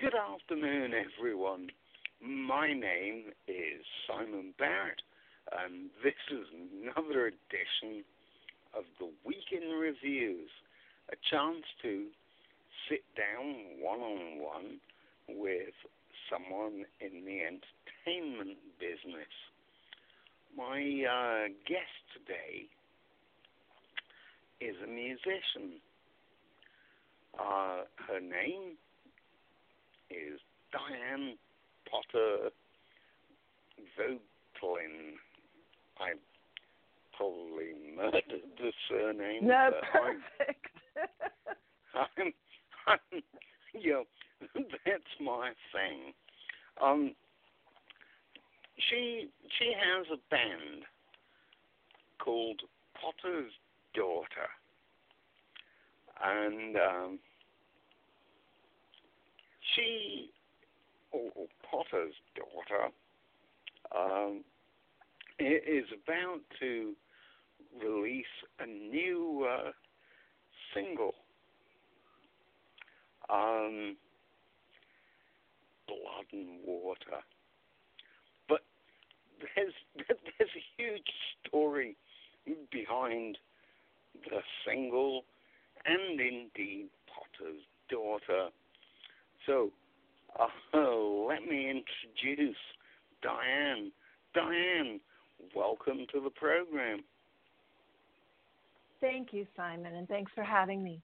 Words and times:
Good 0.00 0.14
afternoon, 0.14 0.92
everyone. 0.94 1.70
My 2.22 2.68
name 2.68 3.32
is 3.48 3.82
Simon 4.06 4.54
Barrett, 4.56 5.02
and 5.50 5.90
this 6.04 6.14
is 6.30 6.46
another 6.54 7.26
edition 7.26 8.04
of 8.78 8.84
the 9.00 9.10
Week 9.26 9.50
in 9.50 9.68
Reviews, 9.76 10.50
a 11.10 11.16
chance 11.28 11.64
to 11.82 12.06
sit 12.88 13.02
down 13.16 13.82
one 13.82 13.98
on 13.98 14.38
one 14.38 14.78
with 15.30 15.74
someone 16.30 16.84
in 17.00 17.24
the 17.24 17.40
entertainment 17.42 18.56
business. 18.78 19.34
My 20.56 20.78
uh, 20.78 21.48
guest 21.66 21.98
today 22.14 22.70
is 24.60 24.76
a 24.80 24.86
musician. 24.86 25.82
Uh, 27.36 27.82
her 28.06 28.20
name 28.20 28.78
is 30.10 30.40
Dyanne 30.72 31.34
Potter 31.90 32.50
Voegtlin. 33.98 35.14
I 36.00 36.12
probably 37.16 37.72
murdered 37.96 38.22
the 38.58 38.72
surname. 38.88 39.46
No, 39.46 39.54
I'm- 39.94 40.22
perfect. 40.38 40.66
I'm, 41.94 42.32
I'm, 42.86 43.22
you 43.72 43.92
know, 43.92 44.04
that's 44.86 45.02
my 45.20 45.50
thing. 45.72 46.12
Um, 46.82 47.14
she 48.88 49.28
she 49.58 49.72
has 49.74 50.06
a 50.12 50.18
band 50.30 50.84
called 52.22 52.60
Potter's 52.94 53.52
Daughter, 53.94 54.48
and 56.24 56.76
um, 56.76 57.18
she 59.78 60.30
or, 61.12 61.30
or 61.34 61.46
Potter's 61.70 62.14
daughter 62.34 62.92
um, 63.96 64.44
is 65.38 65.84
about 66.04 66.40
to 66.60 66.94
release 67.82 68.26
a 68.60 68.66
new 68.66 69.46
uh, 69.48 69.70
single 70.74 71.14
um, 73.30 73.96
blood 75.86 76.26
and 76.32 76.58
water. 76.66 77.22
But 78.48 78.60
there's 79.54 79.74
there's 80.08 80.50
a 80.56 80.82
huge 80.82 81.10
story 81.46 81.96
behind 82.72 83.38
the 84.28 84.40
single 84.66 85.24
and 85.84 86.20
indeed 86.20 86.88
Potter's 87.06 87.62
daughter. 87.90 88.50
So 89.48 89.70
uh, 90.38 90.46
let 91.28 91.42
me 91.42 91.70
introduce 91.70 92.56
Dyanne. 93.24 93.90
Dyanne, 94.36 95.00
welcome 95.56 96.06
to 96.12 96.20
the 96.20 96.30
program. 96.30 97.00
Thank 99.00 99.32
you, 99.32 99.46
Simon, 99.56 99.94
and 99.94 100.06
thanks 100.06 100.30
for 100.34 100.44
having 100.44 100.82
me. 100.82 101.00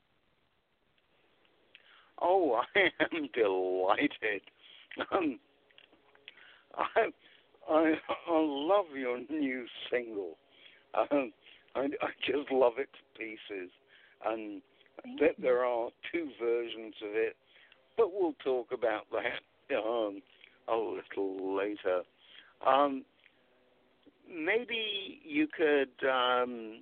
Oh, 2.20 2.60
I 2.76 2.90
am 3.12 3.28
delighted. 3.34 4.42
Um, 5.10 5.38
I, 6.76 7.06
I, 7.68 7.94
I 8.28 8.30
love 8.30 8.86
your 8.94 9.18
new 9.30 9.64
single. 9.90 10.36
Um, 10.94 11.32
I, 11.74 11.80
I 11.80 12.08
just 12.26 12.52
love 12.52 12.74
it 12.78 12.88
to 12.92 13.18
pieces. 13.18 13.70
And 14.26 14.60
Thank 15.02 15.20
that 15.20 15.34
you. 15.38 15.42
there 15.42 15.64
are 15.64 15.88
two 16.12 16.28
versions 16.40 16.94
of 17.02 17.14
it, 17.14 17.36
but 17.96 18.10
we'll 18.12 18.34
talk 18.44 18.68
about 18.72 19.06
that 19.12 19.76
um, 19.76 20.22
a 20.68 20.76
little 20.76 21.56
later. 21.56 22.02
Um, 22.66 23.04
maybe 24.28 25.20
you 25.24 25.46
could 25.46 26.08
um, 26.08 26.80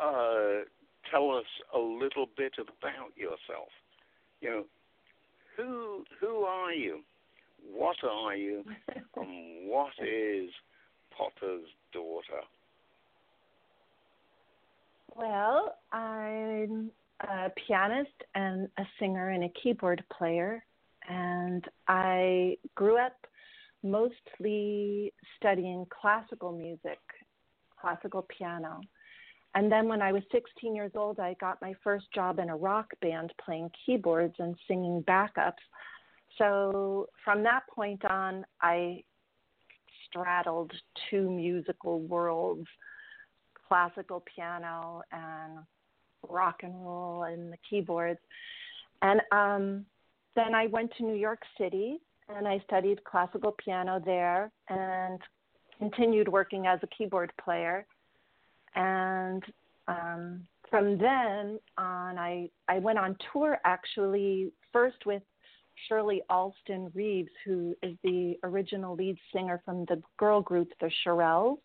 uh, 0.00 0.64
tell 1.10 1.30
us 1.30 1.46
a 1.74 1.78
little 1.78 2.26
bit 2.36 2.54
about 2.58 3.16
yourself. 3.16 3.68
You 4.40 4.50
know, 4.50 4.64
who 5.56 6.04
who 6.20 6.42
are 6.44 6.72
you? 6.72 7.00
What 7.72 7.96
are 8.08 8.36
you? 8.36 8.64
and 9.16 9.68
what 9.68 9.92
is 10.00 10.50
Potter's 11.16 11.66
daughter? 11.92 12.44
Well, 15.16 15.74
I'm 15.92 16.92
a 17.20 17.50
pianist 17.50 18.10
and 18.34 18.68
a 18.78 18.84
singer 18.98 19.30
and 19.30 19.44
a 19.44 19.52
keyboard 19.62 20.02
player, 20.16 20.64
and 21.08 21.64
I 21.86 22.56
grew 22.74 22.98
up 22.98 23.16
mostly 23.82 25.12
studying 25.36 25.86
classical 25.88 26.52
music, 26.52 26.98
classical 27.80 28.26
piano. 28.36 28.80
And 29.54 29.72
then 29.72 29.88
when 29.88 30.02
I 30.02 30.12
was 30.12 30.22
16 30.30 30.74
years 30.74 30.92
old, 30.94 31.18
I 31.18 31.34
got 31.40 31.60
my 31.62 31.74
first 31.82 32.06
job 32.14 32.38
in 32.38 32.50
a 32.50 32.56
rock 32.56 32.90
band 33.00 33.32
playing 33.44 33.70
keyboards 33.84 34.34
and 34.38 34.54
singing 34.68 35.02
backups. 35.08 35.52
So 36.36 37.08
from 37.24 37.42
that 37.44 37.62
point 37.74 38.04
on, 38.04 38.44
I 38.60 39.02
straddled 40.06 40.72
two 41.10 41.30
musical 41.30 42.00
worlds 42.00 42.66
classical 43.68 44.24
piano 44.34 45.02
and 45.12 45.58
rock 46.28 46.60
and 46.62 46.74
roll 46.84 47.24
and 47.24 47.52
the 47.52 47.58
keyboards. 47.68 48.20
And 49.02 49.20
um, 49.32 49.86
then 50.34 50.54
I 50.54 50.66
went 50.66 50.92
to 50.98 51.04
New 51.04 51.14
York 51.14 51.42
City 51.58 51.98
and 52.28 52.46
I 52.46 52.62
studied 52.66 53.02
classical 53.04 53.52
piano 53.52 54.00
there 54.04 54.50
and 54.68 55.20
continued 55.78 56.28
working 56.28 56.66
as 56.66 56.80
a 56.82 56.86
keyboard 56.88 57.32
player. 57.42 57.86
And 58.74 59.42
um, 59.86 60.46
from 60.68 60.98
then 60.98 61.58
on, 61.78 62.18
I, 62.18 62.50
I 62.68 62.78
went 62.78 62.98
on 62.98 63.16
tour 63.32 63.58
actually 63.64 64.52
first 64.72 65.06
with 65.06 65.22
Shirley 65.88 66.22
Alston 66.28 66.90
Reeves, 66.92 67.30
who 67.44 67.74
is 67.82 67.96
the 68.02 68.34
original 68.42 68.96
lead 68.96 69.16
singer 69.32 69.62
from 69.64 69.84
the 69.84 70.02
girl 70.18 70.40
group 70.40 70.72
The 70.80 70.90
Shirelles 71.06 71.58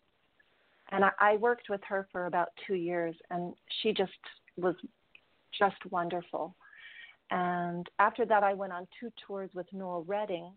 and 0.90 1.04
I, 1.04 1.10
I 1.18 1.36
worked 1.36 1.68
with 1.68 1.80
her 1.88 2.06
for 2.12 2.26
about 2.26 2.48
two 2.66 2.74
years, 2.74 3.14
and 3.30 3.54
she 3.80 3.92
just 3.92 4.12
was 4.56 4.74
just 5.58 5.76
wonderful. 5.90 6.54
And 7.30 7.88
after 7.98 8.24
that, 8.26 8.42
I 8.42 8.54
went 8.54 8.72
on 8.72 8.86
two 9.00 9.10
tours 9.26 9.50
with 9.54 9.66
Noel 9.72 10.04
Redding, 10.06 10.52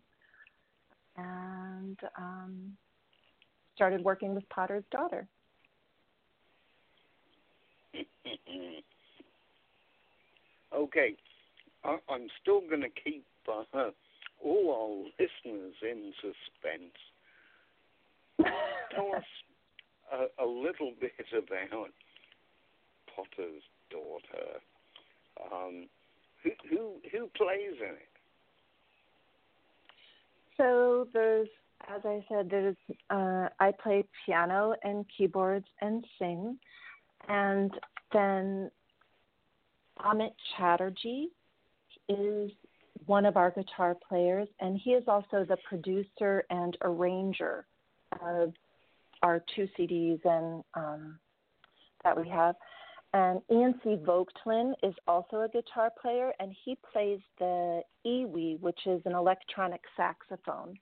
and 1.16 1.98
um, 2.16 2.76
started 3.74 4.04
working 4.04 4.34
with 4.34 4.48
Potter's 4.48 4.84
daughter. 4.90 5.26
okay, 10.74 11.16
I, 11.84 11.98
I'm 12.08 12.28
still 12.40 12.60
going 12.60 12.82
to 12.82 12.90
keep 13.02 13.24
uh, 13.48 13.90
all 14.44 14.70
our 14.70 14.90
listeners 15.18 15.74
in 15.82 16.12
suspense. 16.20 16.94
Tell 18.94 19.14
us 19.16 19.24
a, 20.12 20.44
a 20.44 20.46
little 20.46 20.92
bit 21.00 21.12
about 21.32 21.90
Potter's 23.14 23.62
daughter. 23.90 24.60
Um, 25.52 25.88
who, 26.42 26.50
who 26.68 26.92
who 27.12 27.28
plays 27.36 27.76
in 27.80 27.94
it? 27.94 28.08
So 30.56 31.06
there's, 31.12 31.48
as 31.88 32.02
I 32.04 32.24
said, 32.28 32.50
there's 32.50 32.76
uh, 33.10 33.48
I 33.60 33.72
play 33.82 34.04
piano 34.26 34.74
and 34.82 35.04
keyboards 35.16 35.66
and 35.80 36.04
sing, 36.18 36.58
and 37.28 37.70
then 38.12 38.70
Amit 40.04 40.34
Chatterjee 40.56 41.28
is 42.08 42.50
one 43.06 43.24
of 43.24 43.36
our 43.36 43.50
guitar 43.50 43.96
players, 44.08 44.48
and 44.60 44.78
he 44.82 44.90
is 44.90 45.04
also 45.06 45.44
the 45.44 45.56
producer 45.68 46.44
and 46.50 46.76
arranger 46.82 47.66
of 48.20 48.52
our 49.22 49.42
two 49.54 49.68
CDs 49.78 50.20
and 50.24 50.62
um, 50.74 51.18
that 52.04 52.20
we 52.20 52.28
have. 52.28 52.54
Um, 53.14 53.20
and 53.20 53.42
Ian 53.50 53.80
C. 53.82 53.96
Voegtlin 53.96 54.72
is 54.82 54.94
also 55.06 55.42
a 55.42 55.48
guitar 55.48 55.90
player, 56.00 56.32
and 56.40 56.54
he 56.64 56.76
plays 56.92 57.20
the 57.38 57.82
EWI, 58.06 58.60
which 58.60 58.80
is 58.86 59.00
an 59.06 59.14
electronic 59.14 59.80
saxophone. 59.96 60.78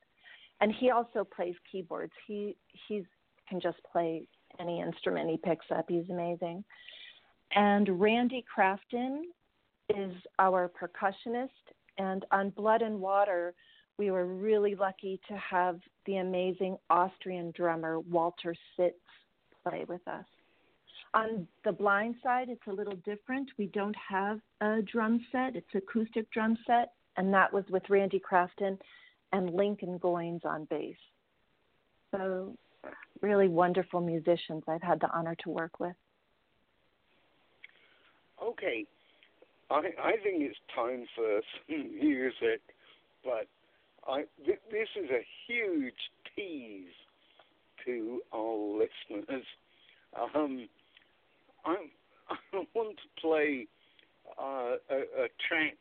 And 0.61 0.73
he 0.73 0.91
also 0.91 1.25
plays 1.25 1.55
keyboards. 1.71 2.13
He 2.27 2.57
he's 2.89 3.05
can 3.49 3.61
just 3.61 3.79
play 3.93 4.27
any 4.59 4.81
instrument 4.81 5.31
he 5.31 5.37
picks 5.37 5.67
up. 5.71 5.85
He's 5.89 6.09
amazing. 6.11 6.65
And 7.55 8.01
Randy 8.01 8.45
Crafton 8.57 9.23
is 9.89 10.13
our 10.39 10.69
percussionist. 10.69 11.49
And 11.99 12.25
on 12.33 12.51
Blood 12.51 12.83
and 12.83 13.01
Water, 13.01 13.55
we 13.99 14.11
were 14.11 14.27
really 14.27 14.75
lucky 14.75 15.21
to 15.29 15.37
have 15.37 15.79
the 16.07 16.17
amazing 16.17 16.77
Austrian 16.91 17.53
drummer 17.55 18.01
Walter 18.01 18.55
Sitz 18.77 18.97
play 19.63 19.85
with 19.89 20.07
us. 20.09 20.25
On 21.17 21.49
the 21.65 21.73
blind 21.73 22.15
side, 22.23 22.51
it's 22.51 22.67
a 22.69 22.73
little 22.73 22.97
different. 23.05 23.49
We 23.57 23.69
don't 23.69 23.97
have 23.97 24.39
a 24.61 24.83
drum 24.83 25.25
set; 25.33 25.57
it's 25.57 25.75
acoustic 25.75 26.31
drum 26.31 26.59
set, 26.67 26.93
and 27.17 27.33
that 27.33 27.53
was 27.53 27.65
with 27.71 27.83
Randy 27.89 28.21
Crafton 28.21 28.79
and 29.33 29.51
Lincoln 29.51 29.99
Goines 29.99 30.45
on 30.45 30.67
bass. 30.67 30.97
So, 32.11 32.55
really 33.23 33.49
wonderful 33.49 34.01
musicians 34.01 34.63
I've 34.69 34.83
had 34.83 35.01
the 35.01 35.11
honor 35.11 35.35
to 35.43 35.51
work 35.51 35.81
with. 35.81 35.97
Okay, 38.43 38.85
I 39.71 39.77
I 39.77 40.13
think 40.23 40.43
it's 40.43 40.59
time 40.75 41.07
for 41.17 41.41
some 41.67 41.99
music, 41.99 42.61
but 43.25 43.47
I 44.07 44.25
th- 44.45 44.61
this 44.71 44.89
is 45.03 45.09
a 45.11 45.25
huge 45.47 45.95
tease 46.37 46.93
to 47.87 48.21
our 48.35 48.79
listeners. 48.79 49.45
Um, 50.35 50.69
I 51.67 51.77
I 52.31 52.65
want 52.75 52.97
to 52.97 53.21
play 53.21 53.67
uh, 54.41 54.77
a, 54.91 55.25
a 55.25 55.29
track 55.49 55.77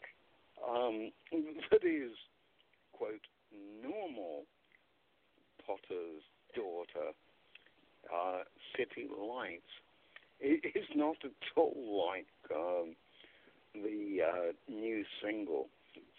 um, 0.68 1.12
that 1.72 1.84
is 1.84 2.12
quote 2.94 3.22
normal 3.82 4.44
Potter's 5.66 6.24
daughter, 6.56 7.12
uh, 8.14 8.44
City 8.78 9.08
Lights. 9.10 9.64
It 10.40 10.76
is 10.76 10.86
not 10.96 11.16
at 11.24 11.32
all 11.56 12.08
like 12.10 12.28
um, 12.56 12.96
the 13.74 14.18
uh, 14.22 14.72
new 14.72 15.04
single. 15.24 15.68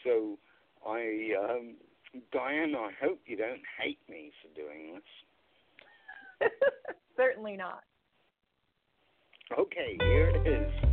So 0.05 0.39
I, 0.87 1.31
um, 1.39 1.75
Dyanne, 2.35 2.75
I 2.75 2.91
hope 3.01 3.21
you 3.27 3.37
don't 3.37 3.62
hate 3.81 4.01
me 4.09 4.33
for 4.43 4.61
doing 4.61 4.95
this. 4.95 6.51
Certainly 7.17 7.57
not. 7.57 7.85
Okay, 9.53 9.97
here 10.01 10.29
it 10.31 10.47
is. 10.47 10.86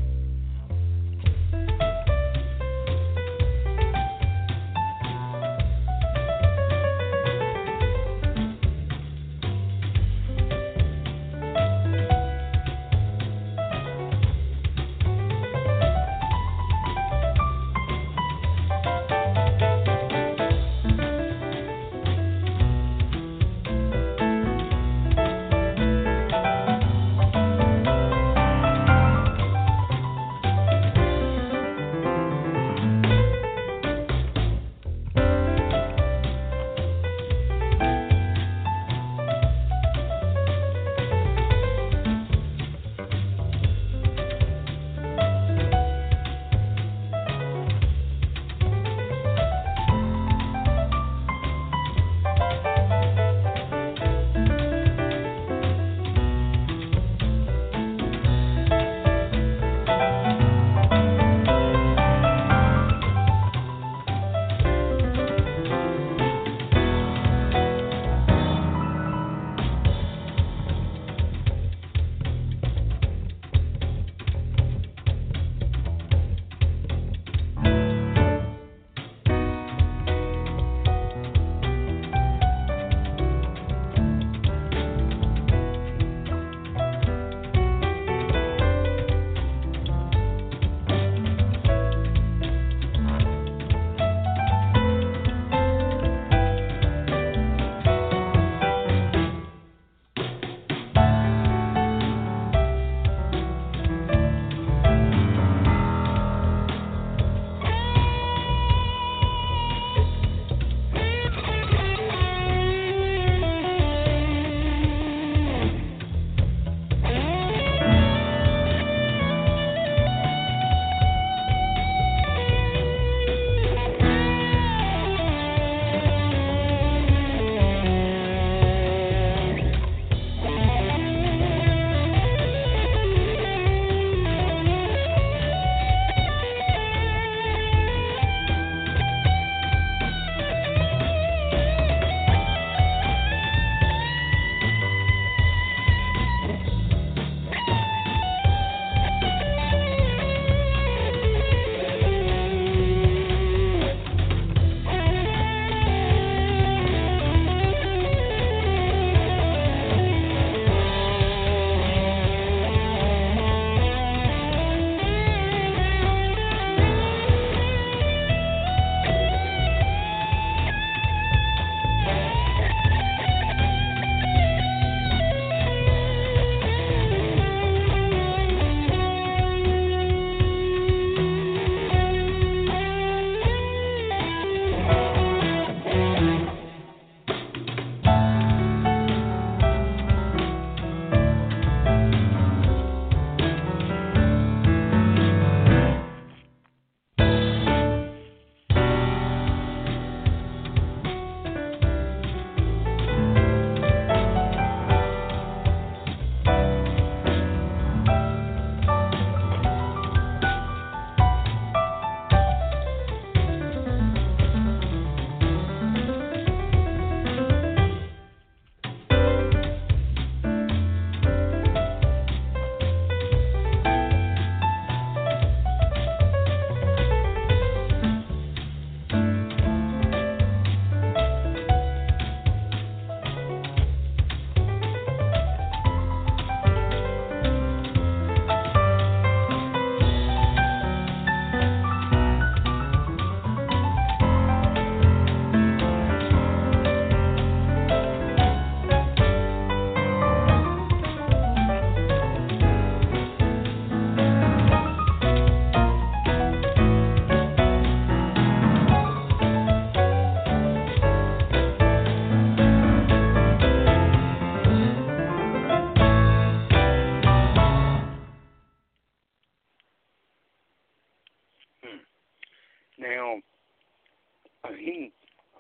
Mean, 274.72 275.12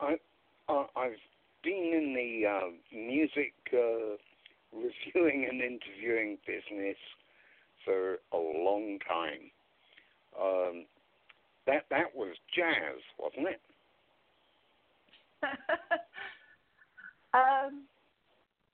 I, 0.01 0.15
I 0.69 0.85
I've 0.95 1.11
been 1.63 1.93
in 1.93 2.13
the 2.13 2.47
uh, 2.47 2.69
music 2.95 3.53
uh, 3.73 4.17
reviewing 4.73 5.47
and 5.49 5.61
interviewing 5.61 6.37
business 6.45 6.97
for 7.85 8.19
a 8.31 8.37
long 8.37 8.99
time. 9.07 9.51
Um, 10.39 10.85
that 11.65 11.85
that 11.89 12.15
was 12.15 12.35
jazz, 12.55 12.99
wasn't 13.19 13.47
it? 13.47 13.61
um, 17.33 17.83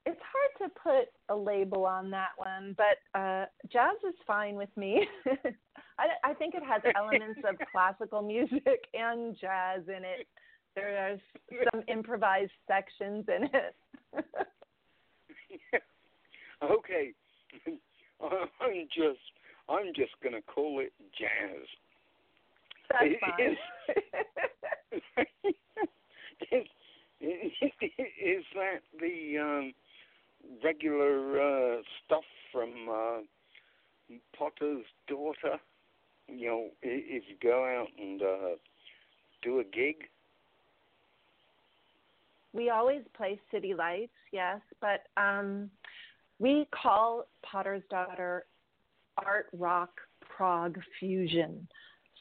it's 0.05 0.19
hard 0.21 0.71
to 0.71 0.79
put 0.81 1.09
a 1.29 1.35
label 1.35 1.85
on 1.85 2.09
that 2.11 2.29
one, 2.37 2.75
but 2.77 3.19
uh, 3.19 3.45
jazz 3.71 3.97
is 4.07 4.15
fine 4.25 4.55
with 4.55 4.75
me. 4.75 5.07
I, 5.99 6.31
I 6.31 6.33
think 6.33 6.55
it 6.55 6.63
has 6.63 6.81
elements 6.95 7.41
of 7.47 7.55
classical 7.71 8.21
music 8.21 8.87
and 8.93 9.35
jazz 9.39 9.81
in 9.87 10.03
it. 10.05 10.27
There 10.75 10.97
are 10.97 11.17
some 11.73 11.83
improvised 11.87 12.51
sections 12.67 13.25
in 13.27 13.43
it. 13.43 13.75
okay, 16.63 17.13
I'm 18.61 18.87
just 18.95 19.19
I'm 19.67 19.93
just 19.95 20.11
gonna 20.23 20.41
call 20.41 20.79
it 20.79 20.93
jazz. 21.17 21.67
That's 22.89 23.05
fine. 23.21 23.57
is, 26.51 26.65
is, 27.21 27.51
is 28.19 28.45
that 28.55 28.81
the 28.99 29.37
um, 29.37 29.73
regular 30.63 31.39
uh, 31.39 31.81
stuff 32.05 32.23
from 32.51 32.69
uh, 32.89 33.19
Potter's 34.35 34.85
daughter? 35.07 35.59
You 36.35 36.47
know, 36.47 36.67
if 36.81 37.23
you 37.27 37.35
go 37.41 37.65
out 37.65 37.87
and 37.97 38.21
uh, 38.21 38.55
do 39.41 39.59
a 39.59 39.63
gig. 39.63 39.95
We 42.53 42.69
always 42.69 43.01
play 43.15 43.39
city 43.51 43.73
lights, 43.73 44.11
yes, 44.31 44.59
but 44.81 45.03
um, 45.21 45.69
we 46.39 46.67
call 46.71 47.27
Potter's 47.43 47.83
daughter 47.89 48.45
art 49.23 49.47
rock 49.53 49.91
prog 50.21 50.79
fusion. 50.99 51.67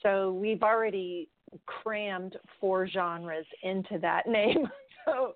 So 0.03 0.33
we've 0.33 0.63
already 0.63 1.29
crammed 1.67 2.37
four 2.61 2.87
genres 2.89 3.47
into 3.63 3.99
that 4.01 4.27
name. 4.29 4.69
So, 5.07 5.35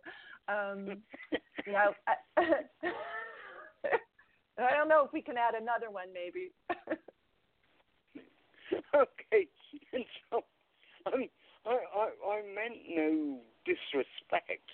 um, 0.49 0.99
yeah, 1.67 1.89
I, 2.07 2.15
I 4.59 4.77
don't 4.77 4.89
know 4.89 5.05
if 5.05 5.13
we 5.13 5.23
can 5.23 5.37
add 5.39 5.55
another 5.55 5.91
one, 5.91 6.09
maybe. 6.13 6.53
okay, 8.95 9.47
and 9.93 10.05
so 10.31 10.43
I, 11.07 11.29
I, 11.67 11.71
I, 11.71 12.31
I 12.31 12.43
meant 12.55 12.81
no 12.89 13.39
disrespect. 13.65 14.71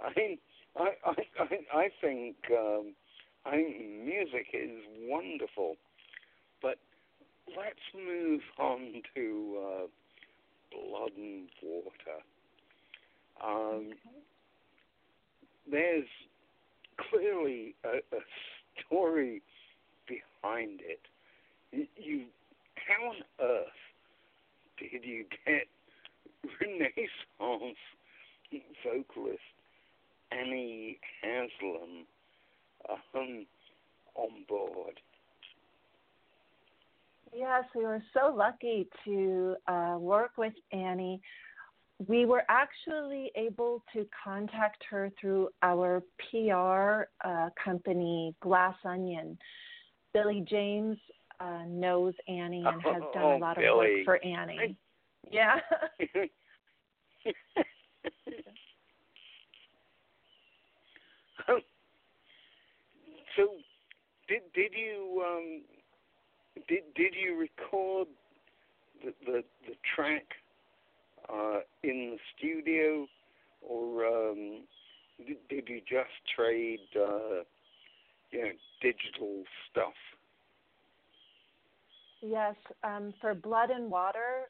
I, 0.00 0.10
mean, 0.16 0.38
I, 0.76 0.90
I, 1.04 1.76
I 1.76 1.88
think 2.00 2.36
um, 2.50 2.94
I 3.44 3.52
think 3.52 3.76
music 4.04 4.46
is 4.52 4.70
wonderful, 5.00 5.76
but 6.60 6.78
let's 7.56 7.78
move 7.94 8.40
on 8.58 9.02
to 9.14 9.58
uh, 9.58 9.86
blood 10.70 11.12
and 11.16 11.48
water. 11.62 12.20
Um, 13.44 13.90
there's 15.70 16.06
clearly 17.10 17.74
a, 17.84 17.98
a, 18.14 18.20
story 18.86 19.42
behind 20.06 20.80
it. 20.82 21.00
You, 21.96 22.26
how 22.86 23.08
on 23.08 23.16
earth 23.40 23.82
did 24.78 25.04
you 25.04 25.24
get 25.46 25.66
Renaissance 26.60 27.78
vocalist 28.84 29.38
Annie 30.30 30.98
Haslam 31.22 32.06
um, 32.90 33.46
on 34.14 34.44
board? 34.48 35.00
Yes, 37.34 37.64
we 37.74 37.84
were 37.84 38.02
so 38.12 38.34
lucky 38.34 38.88
to 39.04 39.56
uh, 39.66 39.96
work 39.98 40.32
with 40.36 40.52
Annie. 40.72 41.20
We 42.06 42.26
were 42.26 42.42
actually 42.48 43.30
able 43.36 43.82
to 43.94 44.06
contact 44.22 44.82
her 44.90 45.10
through 45.20 45.48
our 45.62 46.02
PR 46.30 47.04
uh, 47.26 47.48
company, 47.62 48.34
Glass 48.42 48.74
Onyon. 48.84 49.38
Billy 50.12 50.44
James 50.46 50.98
uh, 51.42 51.64
knows 51.66 52.14
Annie 52.28 52.64
and 52.64 52.82
has 52.82 53.02
done 53.12 53.22
oh, 53.22 53.36
a 53.36 53.38
lot 53.38 53.56
Billy. 53.56 54.02
of 54.02 54.06
work 54.06 54.20
for 54.22 54.24
Annie. 54.24 54.58
I... 54.60 54.76
Yeah. 55.30 55.60
so, 63.36 63.48
did 64.28 64.42
did 64.54 64.72
you 64.74 65.22
um, 65.26 65.62
did 66.68 66.82
did 66.94 67.14
you 67.14 67.38
record 67.38 68.08
the 69.02 69.12
the, 69.24 69.42
the 69.66 69.74
track 69.94 70.26
uh, 71.32 71.60
in 71.82 72.16
the 72.16 72.18
studio, 72.36 73.06
or 73.62 74.06
um, 74.06 74.64
did, 75.26 75.38
did 75.48 75.68
you 75.68 75.80
just 75.80 76.10
trade 76.36 76.80
uh, 76.96 77.42
you 78.30 78.42
know 78.42 78.52
digital 78.80 79.44
stuff? 79.70 79.94
Yes, 82.22 82.54
um, 82.84 83.12
for 83.20 83.34
Blood 83.34 83.70
and 83.70 83.90
Water, 83.90 84.48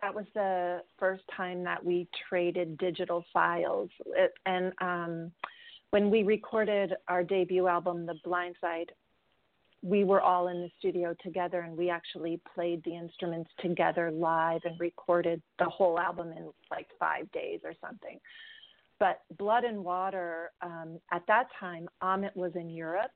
that 0.00 0.14
was 0.14 0.24
the 0.34 0.82
first 0.98 1.22
time 1.36 1.62
that 1.64 1.84
we 1.84 2.08
traded 2.28 2.78
digital 2.78 3.24
files. 3.32 3.90
It, 4.06 4.32
and 4.46 4.72
um, 4.80 5.32
when 5.90 6.10
we 6.10 6.22
recorded 6.22 6.94
our 7.06 7.22
debut 7.22 7.66
album, 7.66 8.06
The 8.06 8.14
Blind 8.24 8.56
Side, 8.60 8.92
we 9.82 10.02
were 10.04 10.20
all 10.20 10.48
in 10.48 10.60
the 10.60 10.70
studio 10.78 11.14
together 11.22 11.60
and 11.60 11.76
we 11.76 11.88
actually 11.88 12.40
played 12.54 12.82
the 12.84 12.96
instruments 12.96 13.50
together 13.60 14.10
live 14.10 14.60
and 14.64 14.78
recorded 14.80 15.40
the 15.58 15.66
whole 15.66 15.98
album 16.00 16.32
in 16.32 16.50
like 16.70 16.88
five 16.98 17.30
days 17.32 17.60
or 17.64 17.74
something. 17.80 18.18
But 18.98 19.20
Blood 19.38 19.64
and 19.64 19.84
Water, 19.84 20.50
um, 20.62 20.98
at 21.12 21.22
that 21.28 21.46
time, 21.60 21.88
Amit 22.02 22.34
was 22.34 22.52
in 22.56 22.70
Europe. 22.70 23.12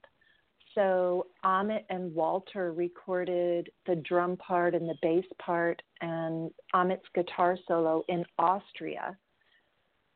So 0.75 1.27
Amit 1.45 1.85
and 1.91 2.15
Walter 2.15 2.73
recorded 2.73 3.71
the 3.87 3.97
drum 3.97 4.37
part 4.37 4.75
and 4.75 4.89
the 4.89 4.97
bass 5.03 5.25
part 5.39 5.83
and 6.01 6.51
Amit's 6.75 7.05
guitar 7.15 7.59
solo 7.69 8.05
in 8.09 8.25
Austria. 8.39 9.17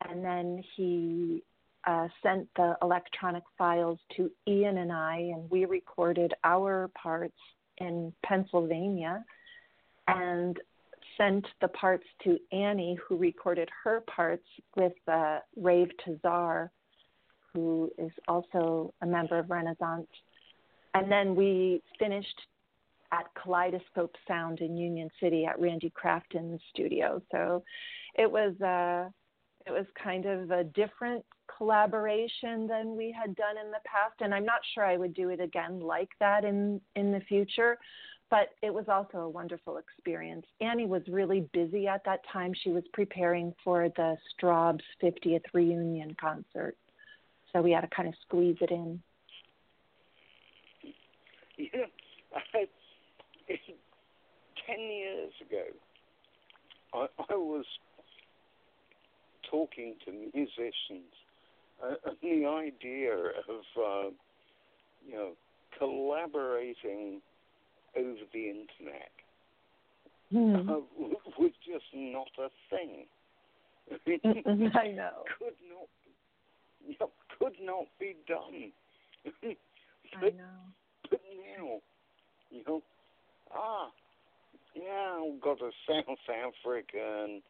And 0.08 0.24
then 0.24 0.62
he 0.76 1.42
uh, 1.86 2.08
sent 2.22 2.48
the 2.56 2.76
electronic 2.82 3.42
files 3.56 3.98
to 4.16 4.30
Ian 4.48 4.78
and 4.78 4.92
I, 4.92 5.16
and 5.34 5.50
we 5.50 5.64
recorded 5.64 6.32
our 6.42 6.90
parts 7.00 7.36
in 7.78 8.12
Pennsylvania 8.24 9.24
and 10.08 10.58
sent 11.16 11.46
the 11.60 11.68
parts 11.68 12.04
to 12.24 12.38
Annie, 12.52 12.98
who 13.06 13.16
recorded 13.16 13.68
her 13.84 14.02
parts 14.02 14.46
with 14.76 14.92
uh, 15.08 15.38
Rave 15.56 15.90
Tesar, 16.04 16.70
who 17.52 17.90
is 17.98 18.10
also 18.28 18.92
a 19.02 19.06
member 19.06 19.38
of 19.38 19.50
Renaissance. 19.50 20.08
And 20.96 21.12
then 21.12 21.34
we 21.34 21.82
finished 21.98 22.40
at 23.12 23.26
Kaleidoscope 23.40 24.14
Sound 24.26 24.60
in 24.60 24.76
Union 24.76 25.10
City 25.20 25.44
at 25.44 25.60
Randy 25.60 25.90
Crafton's 25.90 26.60
studio. 26.72 27.20
So 27.30 27.62
it 28.14 28.30
was 28.30 28.58
uh, 28.60 29.10
it 29.66 29.72
was 29.72 29.86
kind 30.02 30.26
of 30.26 30.50
a 30.50 30.64
different 30.64 31.24
collaboration 31.56 32.66
than 32.66 32.96
we 32.96 33.14
had 33.18 33.36
done 33.36 33.56
in 33.62 33.70
the 33.70 33.78
past. 33.84 34.14
And 34.20 34.34
i'm 34.34 34.44
not 34.44 34.60
sure 34.74 34.84
i 34.84 34.96
would 34.96 35.14
do 35.14 35.28
it 35.28 35.40
again 35.40 35.80
like 35.80 36.10
that 36.18 36.44
in 36.44 36.80
in 36.96 37.12
the 37.12 37.20
future 37.20 37.78
but 38.30 38.54
it 38.62 38.72
was 38.72 38.86
also 38.88 39.18
a 39.18 39.28
wonderful 39.28 39.76
experience. 39.76 40.46
Annie 40.60 40.86
was 40.86 41.02
really 41.06 41.48
busy 41.52 41.86
at 41.86 42.04
that 42.04 42.20
time. 42.32 42.52
She 42.64 42.70
was 42.70 42.82
preparing 42.92 43.54
for 43.62 43.88
the 43.90 44.16
Strawbs 44.34 44.82
50th 45.00 45.44
reunion 45.52 46.16
concert. 46.20 46.76
So 47.52 47.62
we 47.62 47.70
had 47.70 47.82
to 47.82 47.88
kind 47.94 48.08
of 48.08 48.14
squeeze 48.22 48.56
it 48.60 48.70
in 48.70 49.00
yeah 51.56 51.86
I, 52.34 52.66
ten 54.66 54.80
years 54.80 55.32
ago 55.40 55.64
I, 56.94 57.06
I 57.32 57.36
was 57.36 57.64
talking 59.50 59.94
to 60.04 60.12
musicians 60.12 61.12
uh, 61.82 62.10
the 62.22 62.46
idea 62.46 63.12
of 63.14 63.62
uh, 63.76 64.10
you 65.06 65.14
know 65.14 65.30
collaborating 65.78 67.20
over 67.96 68.24
the 68.32 68.44
internet 68.48 69.12
hmm. 70.30 70.70
uh, 70.70 70.80
was 71.38 71.52
just 71.66 71.84
not 71.94 72.28
a 72.38 72.48
thing. 72.70 73.06
I 74.74 74.88
know. 74.92 75.22
Could 75.38 75.54
not, 75.68 75.88
you 76.86 76.96
know, 77.00 77.10
could 77.38 77.54
not 77.62 77.86
be 78.00 78.16
done. 78.26 78.72
but, 79.40 79.56
I 80.18 80.30
know. 80.30 80.60
But 81.10 81.20
now, 81.58 81.80
you 82.50 82.62
know, 82.66 82.82
ah, 83.54 83.90
yeah, 84.74 85.20
we've 85.22 85.40
got 85.40 85.60
a 85.60 85.70
South 85.88 86.18
African 86.64 87.42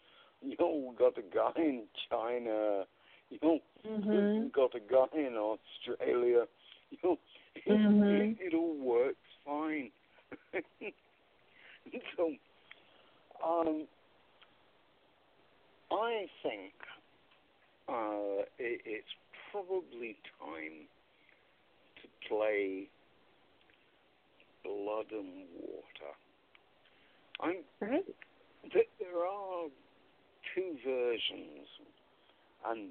you 0.43 0.57
know, 0.61 0.91
we 0.91 0.97
got 0.97 1.17
a 1.19 1.23
guy 1.23 1.53
in 1.61 1.85
China. 2.11 2.85
You 3.31 3.39
know, 3.43 3.59
Mhm. 3.85 4.53
got 4.53 4.75
a 4.75 4.81
guy 4.81 5.07
in 5.19 5.37
Australia. 5.37 6.47
You 6.89 6.99
know, 7.03 7.19
it, 7.57 7.81
Mhm. 7.81 8.11
it, 8.13 8.37
it 8.39 8.55
all 8.55 8.77
works 8.77 9.19
fine. 9.45 9.91
so, 12.17 12.37
um, 13.45 13.89
I 15.91 16.29
think 16.45 16.75
uh, 17.89 18.45
it, 18.59 18.83
it's 18.85 19.09
probably 19.51 20.17
time 20.39 20.87
to 22.03 22.09
play 22.29 22.89
Blood 24.77 25.07
and 25.13 25.47
Water. 25.59 26.13
I'm 27.41 27.65
Right. 27.81 28.05
th- 28.73 28.89
there 28.99 29.25
are 29.27 29.69
two 30.55 30.77
versions, 30.85 31.69
and 32.67 32.91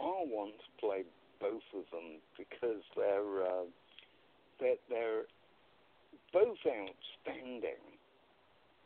I 0.00 0.24
want 0.26 0.54
to 0.58 0.70
play 0.80 1.04
both 1.40 1.62
of 1.74 1.84
them 1.90 2.20
because 2.36 2.82
they're 2.96 3.42
uh, 3.42 3.64
they're, 4.60 4.76
they're 4.88 5.24
both 6.32 6.58
outstanding, 6.66 7.82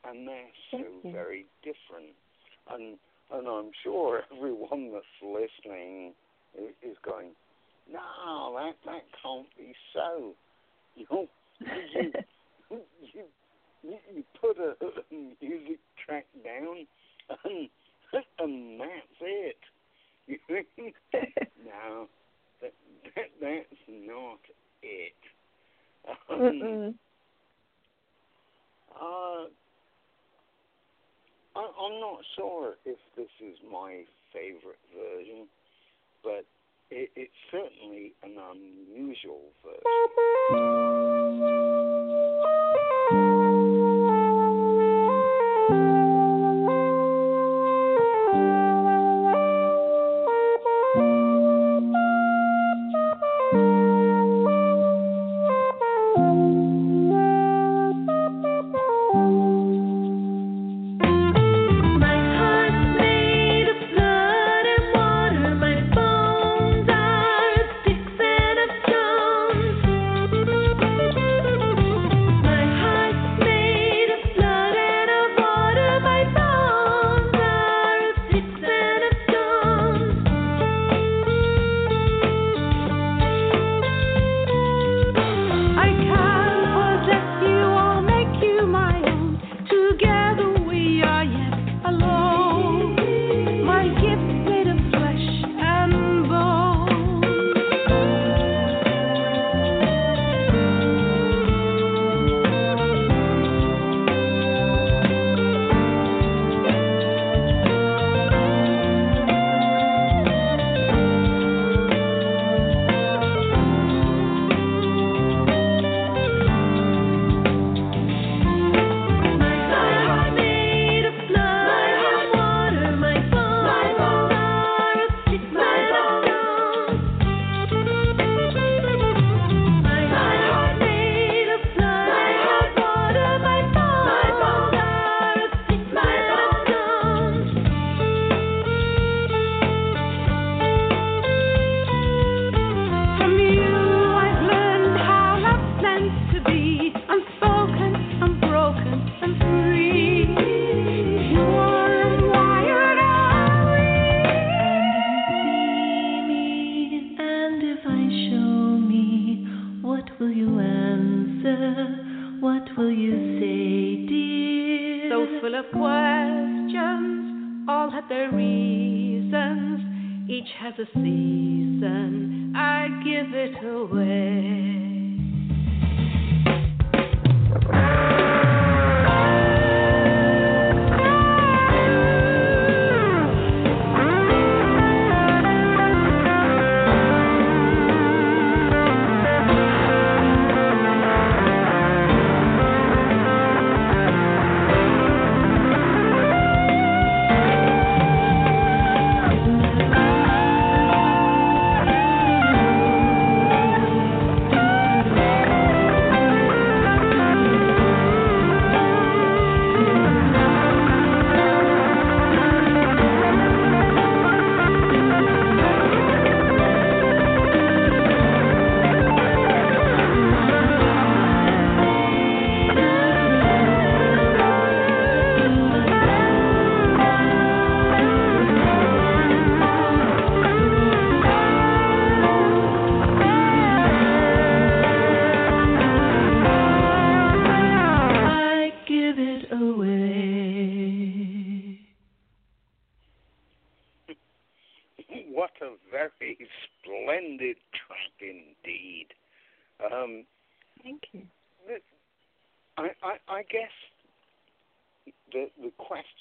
and 0.05 0.27
they're 0.29 0.53
so 0.71 0.85
very 1.05 1.47
different. 1.63 2.15
And 2.71 2.99
and 3.31 3.47
I'm 3.49 3.71
sure 3.83 4.23
everyone 4.37 4.93
that's 4.93 5.07
listening 5.23 6.15
is 6.83 6.97
going, 7.05 7.31
no, 7.91 8.55
that 8.57 8.77
that 8.85 9.03
can't 9.23 9.47
be 9.57 9.75
so. 9.93 10.35
You 10.97 11.07
know, 11.11 11.29
you 11.61 12.13
you, 12.71 13.25
you, 13.83 13.99
you 14.15 14.25
put 14.41 14.57
a, 14.59 14.75
a 14.85 15.35
music 15.43 15.79
track 16.05 16.27
down 16.45 16.87
and, 17.45 17.69
and 18.39 18.81
that's 18.81 19.21
it. 19.21 19.57
no, 21.65 22.07
that, 22.61 22.73
that, 23.17 23.31
that's 23.41 23.83
not 23.89 24.39
it. 24.83 25.13
Um, 26.31 26.39
Mm-mm. 26.41 26.95
uh, 28.95 29.49
I, 31.57 31.61
I'm 31.61 32.01
not 32.01 32.21
sure 32.37 32.75
if 32.85 32.99
this 33.17 33.29
is 33.41 33.57
my 33.71 34.05
favorite 34.33 34.79
version, 34.95 35.47
but 36.23 36.45
it, 36.91 37.11
it's 37.17 37.33
certainly 37.51 38.15
an 38.23 38.37
unusual 38.39 39.53
version. 39.63 39.83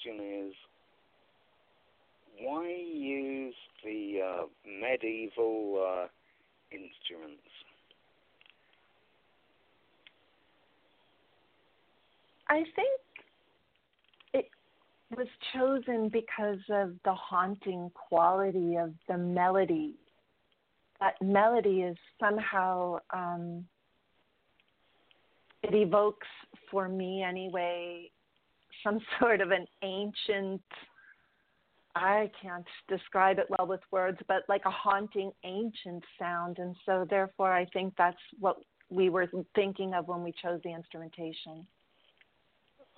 Question 0.08 0.48
is, 0.48 0.54
why 2.40 2.68
use 2.68 3.54
the 3.84 4.20
uh, 4.24 4.42
medieval 4.80 5.84
uh, 5.84 6.06
instruments? 6.70 7.42
I 12.48 12.64
think 12.76 13.00
it 14.32 14.48
was 15.16 15.26
chosen 15.52 16.08
because 16.08 16.60
of 16.70 16.92
the 17.04 17.14
haunting 17.14 17.90
quality 17.94 18.76
of 18.76 18.92
the 19.08 19.18
melody. 19.18 19.94
That 21.00 21.14
melody 21.22 21.82
is 21.82 21.96
somehow, 22.18 22.98
um, 23.12 23.64
it 25.62 25.74
evokes 25.74 26.26
for 26.70 26.88
me 26.88 27.22
anyway, 27.22 28.10
some 28.84 29.00
sort 29.20 29.40
of 29.40 29.50
an 29.50 29.66
ancient, 29.82 30.62
I 31.94 32.30
can't 32.40 32.66
describe 32.88 33.38
it 33.38 33.46
well 33.50 33.66
with 33.66 33.80
words, 33.90 34.18
but 34.28 34.42
like 34.48 34.62
a 34.66 34.70
haunting 34.70 35.32
ancient 35.44 36.04
sound. 36.18 36.58
And 36.58 36.76
so, 36.86 37.06
therefore, 37.08 37.52
I 37.52 37.64
think 37.66 37.94
that's 37.96 38.16
what 38.38 38.56
we 38.90 39.10
were 39.10 39.26
thinking 39.54 39.94
of 39.94 40.08
when 40.08 40.22
we 40.22 40.32
chose 40.42 40.60
the 40.64 40.72
instrumentation. 40.72 41.66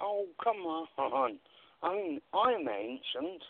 Oh, 0.01 0.27
come 0.43 0.57
on. 0.57 1.39
I 1.83 1.95
mean, 1.95 2.21
I'm 2.33 2.69
ancient. 2.69 3.43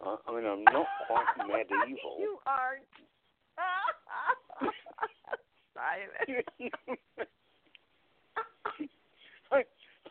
I 0.00 0.16
mean, 0.32 0.46
I'm 0.46 0.64
not 0.64 0.86
quite 1.06 1.24
medieval. 1.48 2.16
you 2.18 2.38
aren't. 2.46 2.84
Simon. 5.74 6.70
I, 9.52 9.62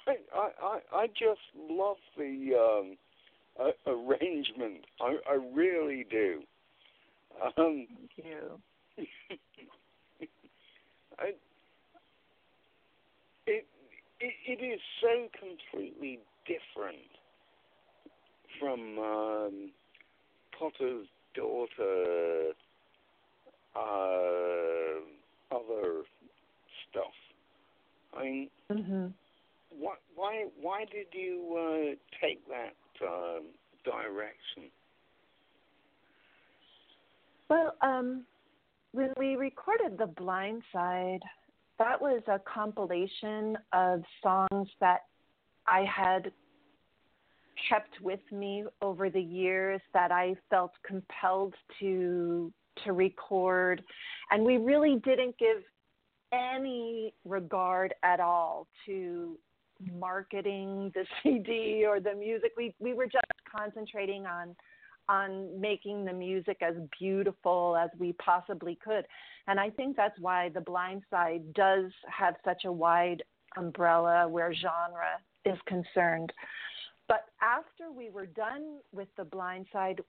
I, 0.07 0.17
I, 0.61 0.79
I 0.93 1.07
just 1.07 1.41
love 1.69 1.97
the 2.17 2.53
um, 2.55 2.97
uh, 3.59 3.71
arrangement. 3.91 4.85
I, 5.01 5.17
I 5.29 5.39
really 5.53 6.05
do. 6.09 6.41
Um, 7.57 7.87
Thank 7.87 8.11
you. 8.17 8.59
I, 11.19 11.33
it, 13.47 13.65
it 14.19 14.33
it 14.47 14.63
is 14.63 14.79
so 15.01 15.27
completely 15.39 16.19
different 16.45 16.97
from 18.59 18.99
um, 18.99 19.71
Potter's 20.57 21.07
daughter, 21.35 22.51
uh, 23.75 25.55
other 25.55 26.03
stuff. 26.89 27.13
I 28.17 28.23
mean, 28.23 28.49
hmm 28.71 29.07
why 29.77 29.95
why 30.15 30.45
why 30.59 30.85
did 30.85 31.07
you 31.11 31.55
uh, 31.57 32.25
take 32.25 32.41
that 32.47 32.75
um, 33.05 33.43
direction? 33.83 34.71
Well, 37.49 37.75
um, 37.81 38.25
when 38.91 39.13
we 39.17 39.35
recorded 39.35 39.97
The 39.97 40.07
Blind 40.07 40.63
Side, 40.73 41.19
that 41.77 42.01
was 42.01 42.21
a 42.27 42.39
compilation 42.39 43.57
of 43.73 44.01
songs 44.23 44.67
that 44.79 45.01
I 45.67 45.83
had 45.83 46.31
kept 47.69 48.01
with 48.01 48.19
me 48.31 48.65
over 48.81 49.09
the 49.09 49.21
years 49.21 49.81
that 49.93 50.11
I 50.11 50.35
felt 50.49 50.71
compelled 50.85 51.55
to 51.79 52.51
to 52.83 52.91
record 52.91 53.81
and 54.31 54.43
we 54.43 54.57
really 54.57 54.97
didn't 55.05 55.37
give 55.37 55.63
any 56.33 57.13
regard 57.23 57.93
at 58.03 58.19
all 58.19 58.67
to 58.85 59.37
marketing 59.93 60.91
the 60.93 61.05
CD 61.23 61.85
or 61.87 61.99
the 61.99 62.13
music 62.13 62.53
we 62.57 62.73
we 62.79 62.93
were 62.93 63.05
just 63.05 63.25
concentrating 63.55 64.25
on 64.25 64.55
on 65.07 65.59
making 65.59 66.05
the 66.05 66.13
music 66.13 66.57
as 66.61 66.75
beautiful 66.99 67.77
as 67.77 67.89
we 67.99 68.13
possibly 68.13 68.77
could. 68.83 69.05
And 69.47 69.59
I 69.59 69.69
think 69.69 69.95
that's 69.95 70.17
why 70.19 70.49
The 70.49 70.61
Blind 70.61 71.03
Side 71.11 71.53
does 71.53 71.91
have 72.07 72.35
such 72.43 72.65
a 72.65 72.71
wide 72.71 73.21
umbrella 73.55 74.27
where 74.27 74.53
genre 74.53 75.19
is 75.45 75.57
concerned. 75.67 76.33
But 77.07 77.25
after 77.41 77.91
we 77.95 78.09
were 78.09 78.25
done 78.25 78.79
with 78.91 79.07
The 79.15 79.25
Blind 79.25 79.67
Side, 79.71 80.01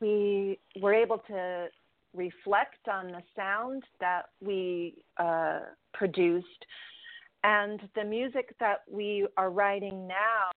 we 0.00 0.58
were 0.80 0.94
able 0.94 1.18
to 1.26 1.66
reflect 2.14 2.88
on 2.90 3.08
the 3.08 3.22
sound 3.34 3.82
that 4.00 4.26
we 4.40 5.02
uh, 5.16 5.60
produced 5.92 6.66
and 7.44 7.80
the 7.94 8.04
music 8.04 8.54
that 8.60 8.82
we 8.90 9.26
are 9.36 9.50
writing 9.50 10.06
now 10.06 10.50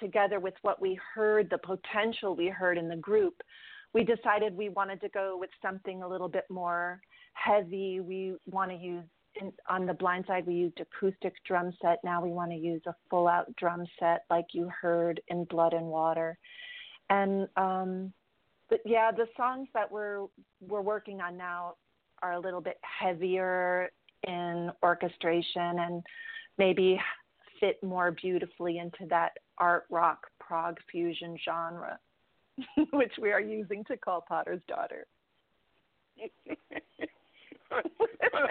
together 0.00 0.38
with 0.38 0.54
what 0.62 0.80
we 0.80 0.98
heard, 1.14 1.50
the 1.50 1.58
potential 1.58 2.36
we 2.36 2.48
heard 2.48 2.78
in 2.78 2.88
the 2.88 2.96
group, 2.96 3.34
we 3.92 4.04
decided 4.04 4.56
we 4.56 4.68
wanted 4.68 5.00
to 5.00 5.08
go 5.08 5.36
with 5.38 5.50
something 5.60 6.02
a 6.02 6.08
little 6.08 6.28
bit 6.28 6.44
more 6.50 7.00
heavy. 7.32 8.00
We 8.00 8.34
want 8.46 8.70
to 8.70 8.76
use 8.76 9.04
in, 9.40 9.52
on 9.68 9.86
the 9.86 9.94
blind 9.94 10.24
side 10.26 10.46
we 10.46 10.54
used 10.54 10.80
acoustic 10.80 11.34
drum 11.46 11.72
set. 11.80 11.98
Now 12.04 12.22
we 12.22 12.30
want 12.30 12.50
to 12.50 12.56
use 12.56 12.82
a 12.86 12.94
full 13.10 13.28
out 13.28 13.54
drum 13.56 13.84
set 13.98 14.24
like 14.30 14.46
you 14.52 14.70
heard 14.80 15.20
in 15.28 15.44
Blood 15.44 15.72
and 15.72 15.86
Water. 15.86 16.38
And 17.10 17.48
um 17.56 18.12
but 18.68 18.80
yeah, 18.84 19.10
the 19.10 19.26
songs 19.36 19.68
that 19.74 19.90
we're 19.90 20.26
we're 20.60 20.82
working 20.82 21.20
on 21.20 21.36
now 21.36 21.74
are 22.22 22.32
a 22.32 22.40
little 22.40 22.60
bit 22.60 22.78
heavier 22.82 23.90
in 24.26 24.70
orchestration 24.82 25.78
and 25.78 26.02
maybe 26.58 27.00
fit 27.60 27.82
more 27.82 28.10
beautifully 28.12 28.78
into 28.78 29.06
that 29.08 29.32
art 29.58 29.84
rock 29.90 30.26
prog 30.40 30.78
fusion 30.90 31.36
genre, 31.44 31.98
which 32.92 33.12
we 33.20 33.30
are 33.32 33.40
using 33.40 33.84
to 33.84 33.96
call 33.96 34.24
Potter's 34.26 34.62
Daughter. 34.68 35.06
I 37.70 37.82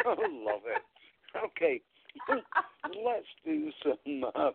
love 0.05 0.61
it. 0.65 0.81
Okay, 1.45 1.81
let's 2.29 3.25
do 3.45 3.71
some 3.83 4.23
uh, 4.35 4.51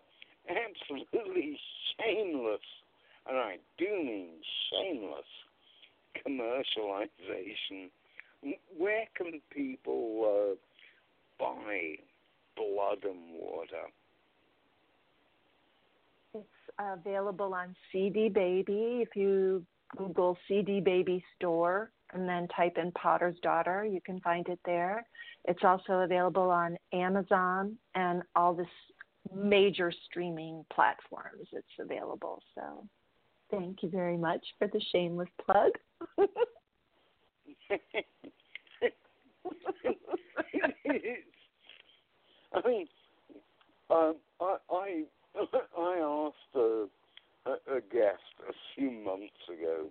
absolutely 0.48 1.58
shameless, 1.96 2.60
and 3.28 3.36
I 3.36 3.56
do 3.78 3.86
mean 3.86 4.30
shameless, 4.70 5.26
commercialization. 6.26 7.90
Where 8.76 9.04
can 9.16 9.40
people 9.50 10.52
uh, 10.52 10.54
buy 11.38 11.96
blood 12.56 13.04
and 13.04 13.20
water? 13.32 13.88
It's 16.34 16.46
available 16.78 17.54
on 17.54 17.74
CD 17.90 18.28
Baby. 18.28 19.02
If 19.02 19.14
you 19.14 19.64
Google 19.96 20.38
CD 20.48 20.80
Baby 20.80 21.22
Store 21.36 21.90
and 22.12 22.28
then 22.28 22.48
type 22.48 22.78
in 22.78 22.92
Potter's 22.92 23.36
Daughter, 23.42 23.84
you 23.84 24.00
can 24.04 24.20
find 24.20 24.46
it 24.48 24.60
there. 24.64 25.06
It's 25.44 25.64
also 25.64 26.00
available 26.00 26.50
on 26.50 26.76
Amazon 26.92 27.76
and 27.94 28.22
all 28.34 28.54
the 28.54 28.66
major 29.34 29.92
streaming 30.06 30.64
platforms. 30.72 31.48
It's 31.52 31.66
available. 31.78 32.42
So 32.54 32.86
thank 33.50 33.82
you 33.82 33.90
very 33.90 34.16
much 34.16 34.44
for 34.58 34.68
the 34.68 34.80
shameless 34.92 35.28
plug. 35.44 35.72
I 42.54 42.68
mean, 42.68 42.86
um, 43.90 44.16
I, 44.40 44.56
I 44.70 45.02
I 45.78 45.98
asked 45.98 46.54
a, 46.54 46.86
a, 47.46 47.76
a 47.76 47.80
guest 47.92 48.34
a 48.48 48.52
few 48.74 48.90
months 48.90 49.48
ago, 49.48 49.86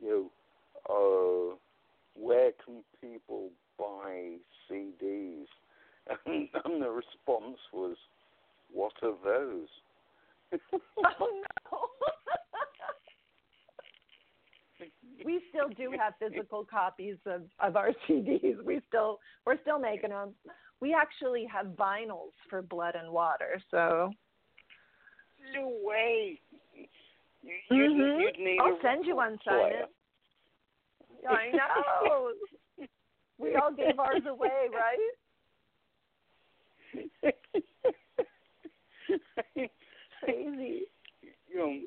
you 0.00 0.08
know, 0.08 0.30
uh, 0.90 1.56
where 2.16 2.52
can 2.64 2.82
people 3.00 3.50
buy 3.78 4.36
CDs? 4.70 5.46
And, 6.26 6.48
and 6.64 6.82
the 6.82 6.90
response 6.90 7.58
was, 7.72 7.96
what 8.72 8.92
are 9.02 9.14
those? 9.24 9.68
oh 11.20 11.42
no. 11.72 11.78
We 15.24 15.40
still 15.50 15.68
do 15.68 15.92
have 15.98 16.14
physical 16.18 16.64
copies 16.64 17.16
of, 17.26 17.42
of 17.60 17.76
our 17.76 17.90
CDs. 18.08 18.62
We 18.64 18.80
still 18.88 19.20
we're 19.46 19.60
still 19.62 19.78
making 19.78 20.10
them. 20.10 20.34
We 20.80 20.94
actually 20.94 21.46
have 21.52 21.66
vinyls 21.68 22.32
for 22.50 22.62
Blood 22.62 22.94
and 22.94 23.10
Water, 23.12 23.60
so 23.70 24.10
No 25.54 25.72
way. 25.82 26.40
You, 27.42 27.54
you, 27.70 27.84
Mhm. 27.90 28.20
you'd 28.20 28.38
need 28.38 28.60
I'll 28.60 28.78
send 28.82 29.04
you 29.06 29.16
one, 29.16 29.38
Simon. 29.44 29.84
I 31.28 31.50
know. 31.52 32.32
we 33.38 33.54
all 33.54 33.72
gave 33.72 33.98
ours 33.98 34.22
away, 34.26 34.68
right? 34.72 34.98
Crazy. 40.24 40.82
you 41.48 41.56
know, 41.56 41.80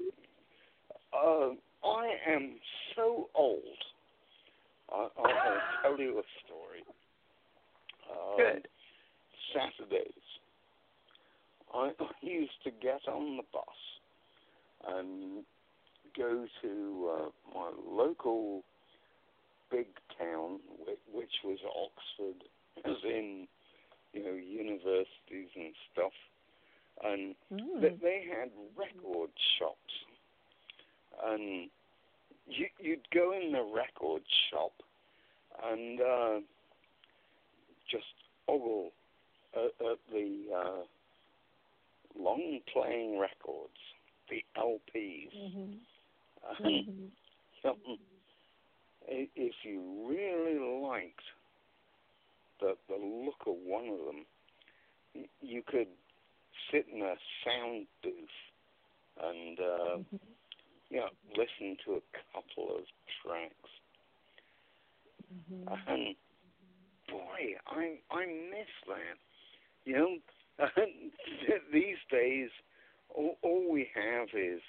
uh, 1.13 1.87
I 1.87 2.15
am 2.27 2.59
so 2.97 3.29
old. 3.33 3.61
I, 4.91 5.07
I'll 5.17 5.61
tell 5.83 5.99
you 5.99 6.19
a 6.19 6.23
story. 6.45 6.83
Um, 8.11 8.37
Good. 8.37 8.67
Saturdays, 9.53 10.11
I, 11.73 11.91
I 11.99 12.11
used 12.21 12.51
to 12.65 12.71
get 12.71 13.01
on 13.07 13.37
the 13.37 13.43
bus 13.53 13.63
and 14.87 15.43
go 16.17 16.45
to 16.61 17.11
uh, 17.15 17.29
my 17.53 17.71
local 17.89 18.63
big 19.71 19.87
town, 20.19 20.59
which 21.13 21.31
was 21.43 21.59
Oxford, 21.65 22.43
as 22.85 23.03
in, 23.03 23.47
you 24.13 24.23
know, 24.23 24.33
universities 24.33 25.49
and 25.55 25.73
stuff. 25.93 26.13
And 27.03 27.35
Mm. 27.53 27.81
they, 27.81 27.95
they 28.01 28.23
had 28.27 28.49
record 28.75 29.29
shops. 29.59 29.93
And 31.25 31.69
you, 32.47 32.67
you'd 32.79 33.07
go 33.13 33.33
in 33.33 33.51
the 33.51 33.63
record 33.63 34.21
shop 34.49 34.71
and 35.63 36.01
uh, 36.01 36.39
just 37.89 38.05
ogle 38.47 38.91
at, 39.55 39.85
at 39.85 39.97
the 40.11 40.43
uh, 40.55 40.83
long 42.19 42.59
playing 42.71 43.19
records, 43.19 43.77
the 44.29 44.43
LPs. 44.57 45.31
Mhm. 45.35 45.79
And 46.59 46.87
Mhm. 46.87 47.11
something, 47.61 47.97
if 49.07 49.53
you 49.63 50.05
really 50.07 50.59
liked 50.81 51.21
the 52.59 52.77
the 52.87 52.95
look 52.97 53.45
of 53.45 53.55
one 53.65 53.87
of 53.89 53.97
them, 54.05 54.25
you 55.41 55.61
could 55.63 55.87
sit 56.71 56.87
in 56.87 57.01
a 57.01 57.15
sound 57.43 57.87
booth 58.01 58.29
and 59.21 59.59
uh, 59.59 59.97
Mhm. 59.97 60.19
You 60.89 60.97
know 60.97 61.09
listen 61.35 61.77
to 61.85 61.93
a 61.95 62.01
couple 62.33 62.75
of 62.75 62.83
tracks. 63.21 63.71
Mhm. 65.33 65.79
And 65.87 66.15
boy, 67.09 67.55
I 67.67 67.99
I 68.11 68.25
miss 68.25 68.67
that. 68.87 69.17
You 69.85 69.93
know, 69.93 70.17
these 71.71 71.97
days, 72.11 72.49
all, 73.13 73.37
all 73.41 73.71
we 73.71 73.89
have 73.95 74.27
is 74.33 74.61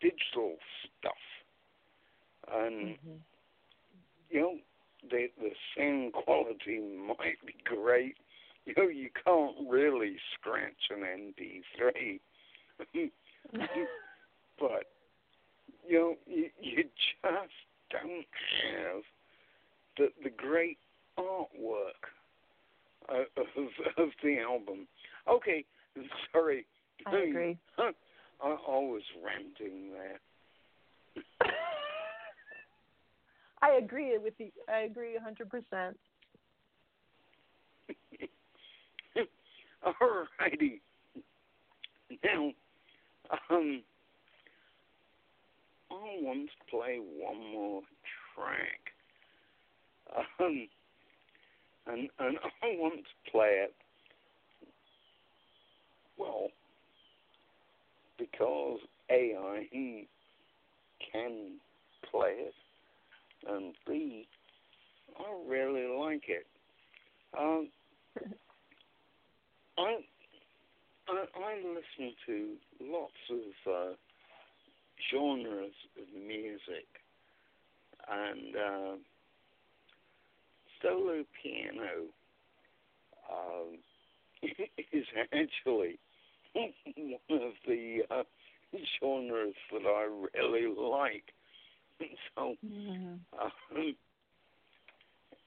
digital 0.00 0.56
stuff, 0.98 1.22
and 2.52 2.96
Mhm. 2.98 3.20
you 4.30 4.40
know, 4.40 4.58
the 5.10 5.30
the 5.38 5.50
sound 5.76 6.12
quality 6.24 6.78
might 6.78 7.44
be 7.46 7.54
great. 7.64 8.16
You 8.66 8.74
know, 8.76 8.88
you 8.88 9.10
can't 9.24 9.56
really 9.68 10.16
scratch 10.34 10.90
an 10.90 11.02
MP3, 11.02 12.20
but 14.58 14.86
you 15.90 15.98
know, 15.98 16.14
you, 16.26 16.48
you 16.62 16.84
just 16.84 17.52
don't 17.90 18.26
have 18.62 19.02
the 19.98 20.08
the 20.22 20.30
great 20.30 20.78
artwork 21.18 22.06
of 23.08 23.26
of 23.98 24.08
the 24.22 24.38
album. 24.38 24.86
Okay, 25.28 25.64
sorry. 26.32 26.64
I 27.06 27.16
agree. 27.16 27.58
I, 27.78 27.92
I 28.42 28.48
was 28.68 29.02
ranting 29.24 29.90
there. 29.92 30.20
I 33.62 33.72
agree 33.72 34.16
with 34.16 34.34
you. 34.38 34.50
I 34.72 34.82
agree 34.82 35.16
a 35.16 35.20
hundred 35.20 35.50
percent. 35.50 35.98
Alrighty. 39.84 40.80
Now, 42.24 42.52
um, 43.50 43.82
I 45.90 46.18
want 46.22 46.48
to 46.48 46.70
play 46.70 46.98
one 46.98 47.52
more 47.52 47.82
track. 48.34 48.80
Um, 50.38 50.68
and 51.86 52.08
and 52.18 52.38
I 52.62 52.76
want 52.76 52.96
to 52.96 53.30
play 53.30 53.64
it 53.64 53.74
well 56.18 56.48
because 58.18 58.78
A 59.10 59.34
I 59.38 59.66
can 61.12 61.52
play 62.10 62.34
it 62.36 62.54
and 63.48 63.74
B 63.86 64.26
I 65.18 65.50
really 65.50 65.86
like 65.86 66.24
it. 66.28 66.46
Um 67.38 67.68
I 69.78 69.96
I, 71.08 71.24
I 71.36 71.54
listen 71.56 72.14
to 72.26 72.54
lots 72.80 73.12
of 73.30 73.72
uh, 73.72 73.94
genres 75.10 75.74
of 76.00 76.06
music, 76.26 76.86
and 78.08 78.56
uh, 78.56 78.96
solo 80.82 81.24
piano 81.42 82.08
um, 83.30 83.78
is 84.92 85.06
actually 85.32 85.98
one 86.54 87.42
of 87.42 87.52
the 87.66 88.00
uh, 88.10 88.22
genres 89.00 89.54
that 89.72 89.86
I 89.86 90.06
really 90.38 90.66
like. 90.74 91.24
So, 92.34 92.56
Mhm. 92.64 93.20
um, 93.38 93.96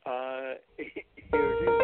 uh, 0.06 0.54
here 1.32 1.52
it 1.52 1.62
is. 1.62 1.78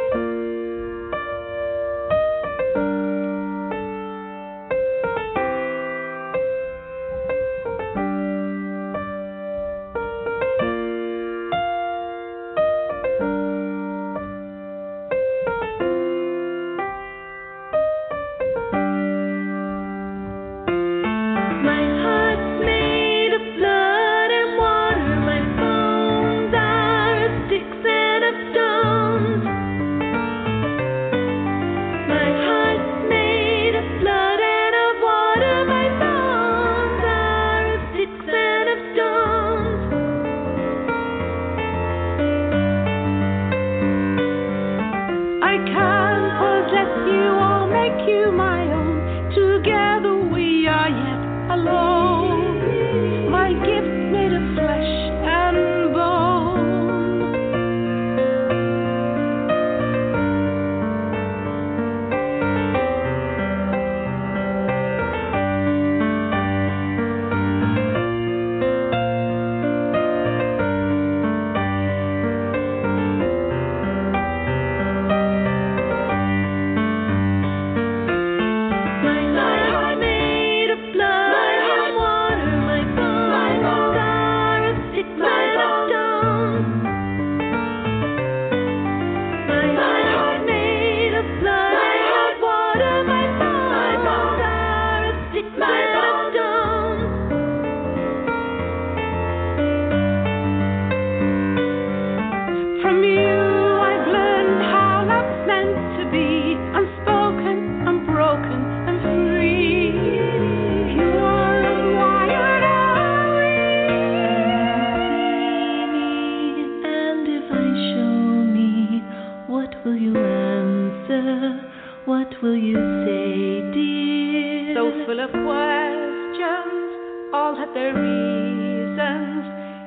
What 122.29 122.43
will 122.43 122.57
you 122.57 122.75
say, 122.75 123.73
dear? 123.73 124.75
So 124.75 124.91
full 125.07 125.19
of 125.19 125.31
questions, 125.31 126.85
all 127.33 127.55
have 127.55 127.73
their 127.73 127.91
reasons. 127.91 129.45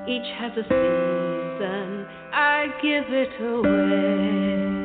Each 0.09 0.27
has 0.41 0.51
a 0.59 0.65
season. 0.65 2.07
I 2.33 2.67
give 2.83 3.05
it 3.11 3.41
away. 3.41 4.82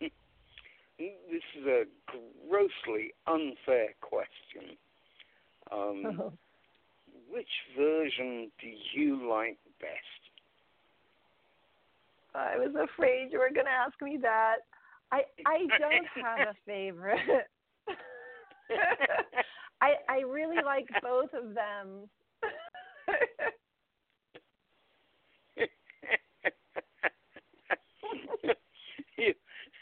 This 0.98 1.42
is 1.58 1.66
a 1.66 1.84
grossly 2.50 3.12
unfair 3.26 3.94
question. 4.02 4.76
Um, 5.72 6.04
oh. 6.20 6.32
Which 7.30 7.48
version 7.78 8.50
do 8.60 8.66
you 8.94 9.28
like 9.30 9.56
best? 9.80 10.20
I 12.34 12.58
was 12.58 12.74
afraid 12.74 13.32
you 13.32 13.38
were 13.38 13.50
going 13.54 13.66
to 13.66 13.72
ask 13.72 13.94
me 14.02 14.18
that. 14.22 14.56
I 15.12 15.22
I 15.46 15.66
don't 15.78 16.06
have 16.24 16.48
a 16.48 16.54
favorite. 16.66 17.48
I 19.80 19.94
I 20.08 20.20
really 20.20 20.62
like 20.64 20.88
both 21.02 21.32
of 21.32 21.54
them 21.54 22.08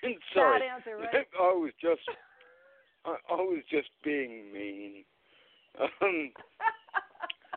Sorry, 0.35 0.69
answer, 0.69 0.97
right? 0.97 1.27
I 1.41 1.53
was 1.53 1.73
just 1.81 2.01
I, 3.05 3.17
I 3.31 3.35
was 3.35 3.63
just 3.71 3.89
being 4.05 4.53
mean. 4.53 5.05
Um, 5.81 6.33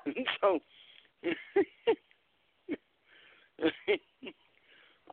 so 0.41 0.59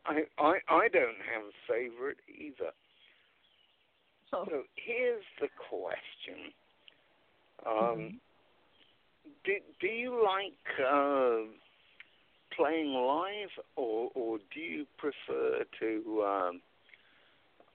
I, 0.05 0.23
I 0.37 0.53
I 0.67 0.87
don't 0.91 1.21
have 1.31 1.43
a 1.43 1.53
favorite 1.67 2.17
either. 2.27 2.71
Oh. 4.33 4.45
So 4.45 4.63
here's 4.75 5.23
the 5.39 5.47
question: 5.69 6.53
um, 7.65 7.73
Mm-hmm. 7.75 8.07
do, 9.45 9.53
do 9.81 9.87
you 9.87 10.23
like 10.23 10.87
uh, 10.87 11.41
playing 12.55 12.93
live, 12.93 13.49
or 13.75 14.11
or 14.15 14.37
do 14.53 14.59
you 14.59 14.85
prefer 14.97 15.63
to 15.79 16.23
um, 16.25 16.61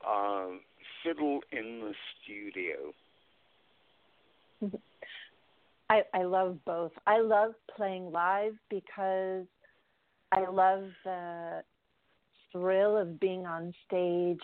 um, 0.09 0.61
fiddle 1.03 1.41
in 1.53 1.81
the 1.81 1.95
studio? 2.23 2.93
I, 5.91 6.03
I 6.15 6.23
love 6.25 6.59
both. 6.65 6.93
I 7.07 7.21
love 7.21 7.53
playing 7.77 8.11
live 8.11 8.55
because 8.71 9.45
I 10.33 10.49
love 10.51 10.85
the 11.05 11.63
thrill 12.53 12.97
of 12.97 13.21
being 13.21 13.47
on 13.47 13.73
stage 13.87 14.41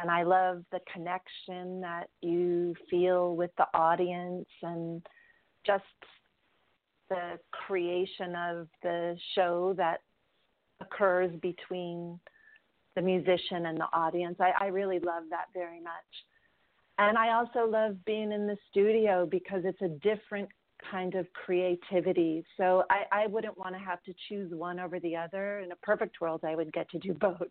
and 0.00 0.10
I 0.10 0.22
love 0.22 0.64
the 0.72 0.80
connection 0.92 1.80
that 1.80 2.08
you 2.20 2.74
feel 2.90 3.36
with 3.36 3.50
the 3.56 3.66
audience 3.74 4.48
and 4.62 5.02
just 5.66 5.84
the 7.08 7.38
creation 7.50 8.34
of 8.34 8.68
the 8.82 9.16
show 9.34 9.74
that 9.76 10.00
occurs 10.80 11.30
between 11.40 12.18
the 12.94 13.02
musician 13.02 13.66
and 13.66 13.78
the 13.78 13.88
audience. 13.92 14.36
I, 14.40 14.52
I 14.58 14.66
really 14.68 14.98
love 14.98 15.24
that 15.30 15.46
very 15.54 15.80
much. 15.80 15.92
And 16.98 17.16
I 17.16 17.32
also 17.32 17.68
love 17.68 17.96
being 18.04 18.32
in 18.32 18.46
the 18.46 18.56
studio 18.70 19.26
because 19.26 19.62
it's 19.64 19.80
a 19.80 19.88
different 19.88 20.48
kind 20.90 21.14
of 21.14 21.26
creativity. 21.32 22.44
So 22.56 22.84
I, 22.90 23.22
I 23.24 23.26
wouldn't 23.26 23.56
want 23.56 23.74
to 23.74 23.78
have 23.78 24.02
to 24.04 24.14
choose 24.28 24.52
one 24.52 24.78
over 24.78 25.00
the 25.00 25.16
other. 25.16 25.60
In 25.60 25.72
a 25.72 25.76
perfect 25.76 26.20
world, 26.20 26.42
I 26.44 26.54
would 26.54 26.72
get 26.72 26.90
to 26.90 26.98
do 26.98 27.14
both. 27.20 27.48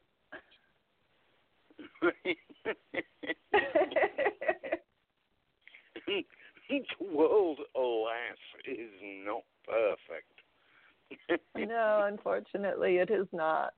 the 6.99 7.05
world, 7.13 7.59
alas, 7.75 8.37
is 8.65 8.89
not 9.25 9.43
perfect. 9.67 11.41
no, 11.69 12.05
unfortunately, 12.07 12.97
it 12.97 13.09
is 13.09 13.27
not. 13.33 13.73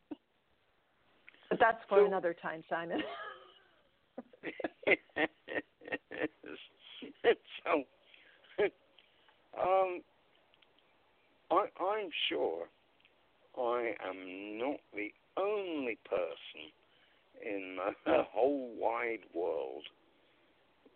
But 1.53 1.59
that's 1.59 1.83
for 1.87 1.99
So- 1.99 2.05
another 2.07 2.33
time, 2.33 2.63
Simon. 2.67 3.03
so, 7.63 7.83
um, 9.61 10.01
I, 11.51 11.67
I'm 11.79 12.09
sure 12.27 12.67
I 13.55 13.93
am 14.03 14.57
not 14.57 14.79
the 14.95 15.13
only 15.37 15.99
person 16.09 16.71
in 17.45 17.77
the 18.05 18.23
whole 18.33 18.73
wide 18.75 19.25
world 19.35 19.83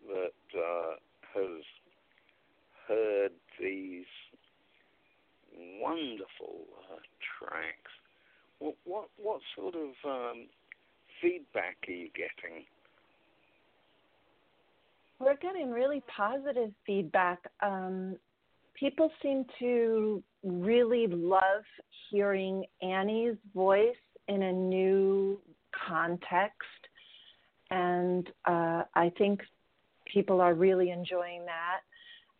that 0.07 0.59
uh, 0.59 0.95
has 1.35 1.63
heard 2.87 3.31
these 3.59 4.05
wonderful 5.79 6.65
uh, 6.91 6.97
tracks. 7.37 7.86
What, 8.59 8.75
what 8.85 9.09
what 9.17 9.41
sort 9.55 9.75
of 9.75 9.89
um, 10.05 10.47
feedback 11.21 11.77
are 11.87 11.91
you 11.91 12.09
getting? 12.15 12.63
We're 15.19 15.37
getting 15.37 15.71
really 15.71 16.03
positive 16.15 16.71
feedback. 16.85 17.39
Um, 17.61 18.17
people 18.75 19.11
seem 19.21 19.45
to 19.59 20.23
really 20.43 21.07
love 21.07 21.63
hearing 22.09 22.65
Annie's 22.81 23.35
voice 23.55 23.95
in 24.27 24.43
a 24.43 24.51
new 24.51 25.39
context. 25.87 26.61
And 27.71 28.27
uh, 28.45 28.83
I 28.95 29.11
think 29.17 29.41
people 30.11 30.39
are 30.39 30.53
really 30.53 30.91
enjoying 30.91 31.45
that. 31.45 31.79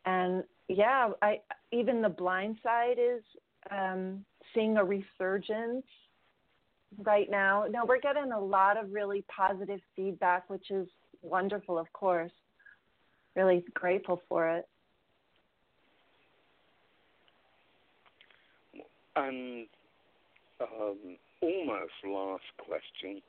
And 0.05 0.43
yeah, 0.69 1.09
I 1.21 1.41
even 1.71 2.01
the 2.01 2.09
blind 2.09 2.57
side 2.63 2.97
is 2.97 3.23
um, 3.71 4.23
seeing 4.53 4.77
a 4.77 4.83
resurgence 4.83 5.85
right 7.03 7.29
now. 7.29 7.65
No, 7.69 7.85
we're 7.85 7.99
getting 7.99 8.31
a 8.31 8.39
lot 8.39 8.77
of 8.77 8.91
really 8.91 9.23
positive 9.35 9.79
feedback, 9.95 10.49
which 10.49 10.71
is 10.71 10.87
wonderful, 11.21 11.77
of 11.77 11.91
course. 11.93 12.31
Really 13.35 13.63
grateful 13.73 14.21
for 14.27 14.49
it. 14.49 14.67
And 19.15 19.67
um, 20.61 21.17
almost 21.41 21.91
last 22.05 22.43
question, 22.57 23.21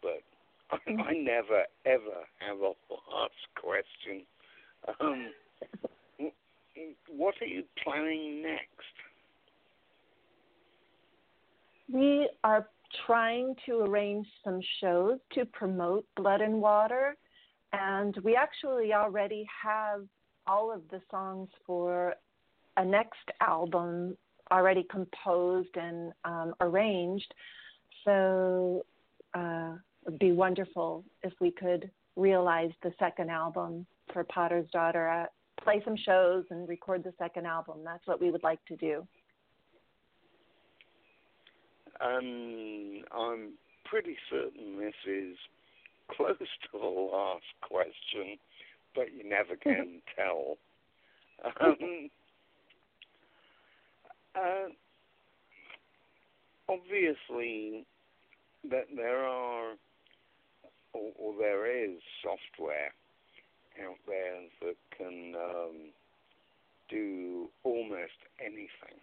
but 0.00 0.22
I, 0.70 1.02
I 1.02 1.12
never 1.14 1.64
ever 1.84 2.26
have 2.38 2.58
a 2.58 2.72
last 3.12 3.32
question. 3.60 4.22
Um, 5.00 5.30
what 7.08 7.34
are 7.40 7.46
you 7.46 7.64
planning 7.82 8.42
next? 8.42 8.62
We 11.92 12.28
are 12.42 12.66
trying 13.06 13.54
to 13.66 13.80
arrange 13.80 14.26
some 14.44 14.60
shows 14.80 15.18
to 15.34 15.44
promote 15.46 16.04
Blood 16.16 16.40
and 16.40 16.60
Water, 16.60 17.16
and 17.72 18.16
we 18.22 18.36
actually 18.36 18.92
already 18.92 19.46
have 19.62 20.02
all 20.46 20.72
of 20.72 20.82
the 20.90 21.00
songs 21.10 21.48
for 21.66 22.14
a 22.76 22.84
next 22.84 23.30
album 23.40 24.16
already 24.50 24.84
composed 24.90 25.76
and 25.76 26.12
um, 26.24 26.54
arranged. 26.60 27.32
So 28.04 28.84
uh, 29.34 29.74
it'd 30.06 30.18
be 30.18 30.32
wonderful 30.32 31.04
if 31.22 31.32
we 31.40 31.50
could 31.50 31.90
realize 32.16 32.70
the 32.82 32.92
second 32.98 33.30
album 33.30 33.86
for 34.12 34.24
Potter's 34.24 34.68
Daughter, 34.70 35.08
uh, 35.08 35.26
play 35.62 35.80
some 35.84 35.96
shows 35.96 36.44
and 36.50 36.68
record 36.68 37.04
the 37.04 37.14
second 37.18 37.46
album. 37.46 37.78
That's 37.84 38.06
what 38.06 38.20
we 38.20 38.30
would 38.30 38.42
like 38.42 38.62
to 38.66 38.76
do. 38.76 39.06
Um, 42.02 43.04
I'm 43.16 43.52
pretty 43.84 44.16
certain 44.28 44.78
this 44.78 44.94
is 45.06 45.36
close 46.10 46.36
to 46.38 46.78
the 46.78 46.86
last 46.86 47.44
question, 47.60 48.38
but 48.94 49.12
you 49.14 49.28
never 49.28 49.56
can 49.56 50.00
tell. 50.16 50.56
Um, 51.60 52.08
uh, 54.34 54.68
obviously, 56.68 57.84
that 58.70 58.86
there 58.94 59.24
are, 59.24 59.72
or, 60.94 61.12
or 61.18 61.34
there 61.38 61.84
is 61.84 61.98
software 62.22 62.92
out 63.84 63.96
there 64.06 64.40
that 64.62 64.76
can 64.96 65.34
um, 65.34 65.76
do 66.88 67.48
almost 67.64 68.12
anything. 68.40 69.00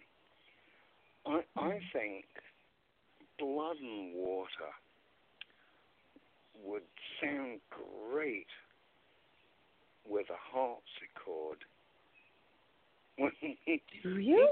I, 1.26 1.42
I 1.56 1.80
think 1.92 2.24
blood 3.40 3.76
and 3.80 4.14
water 4.14 4.70
would 6.64 6.82
sound 7.22 7.60
great 7.70 8.46
with 10.08 10.26
a 10.30 10.38
harpsichord. 10.52 11.64
Do 14.02 14.18
you? 14.18 14.48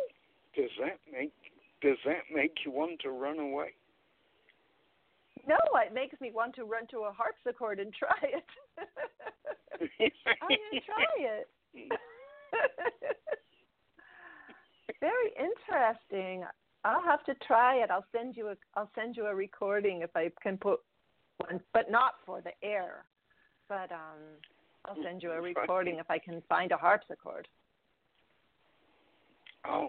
does 0.56 0.70
that 0.80 0.98
make 1.12 1.32
does 1.80 1.96
that 2.04 2.26
make 2.34 2.52
you 2.64 2.72
want 2.72 3.00
to 3.00 3.10
run 3.10 3.38
away? 3.38 3.74
No, 5.46 5.56
it 5.76 5.94
makes 5.94 6.20
me 6.20 6.32
want 6.34 6.56
to 6.56 6.64
run 6.64 6.86
to 6.90 7.04
a 7.04 7.12
harpsichord 7.12 7.78
and 7.78 7.94
try 7.94 8.18
it. 8.22 8.44
I'm 10.42 10.48
gonna 10.48 10.82
try 10.84 11.06
it. 11.18 11.48
Very 15.00 15.32
interesting. 15.38 16.44
I'll 16.88 17.02
have 17.02 17.22
to 17.24 17.34
try 17.46 17.76
it. 17.76 17.90
I'll 17.90 18.06
send 18.16 18.34
you 18.34 18.48
a 18.48 18.56
I'll 18.74 18.90
send 18.94 19.14
you 19.14 19.26
a 19.26 19.34
recording 19.34 20.00
if 20.00 20.08
I 20.16 20.30
can 20.42 20.56
put 20.56 20.80
one, 21.36 21.60
but 21.74 21.90
not 21.90 22.14
for 22.24 22.40
the 22.40 22.52
air. 22.62 23.04
But 23.68 23.92
um, 23.92 24.40
I'll 24.86 24.96
send 25.04 25.22
you 25.22 25.32
a 25.32 25.40
recording 25.40 25.98
if 25.98 26.10
I 26.10 26.18
can 26.18 26.42
find 26.48 26.72
a 26.72 26.78
harpsichord. 26.78 27.46
Oh, 29.68 29.88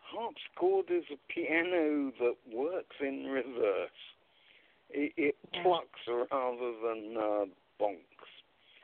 harpsichord 0.00 0.86
is 0.90 1.04
a 1.12 1.32
piano 1.32 2.10
that 2.20 2.36
works 2.50 2.96
in 3.00 3.26
reverse. 3.26 3.90
It, 4.88 5.12
it 5.18 5.34
Yeah. 5.52 5.62
plucks 5.62 6.00
rather 6.08 6.72
than 6.82 7.16
uh, 7.18 7.44
bonks. 7.78 8.30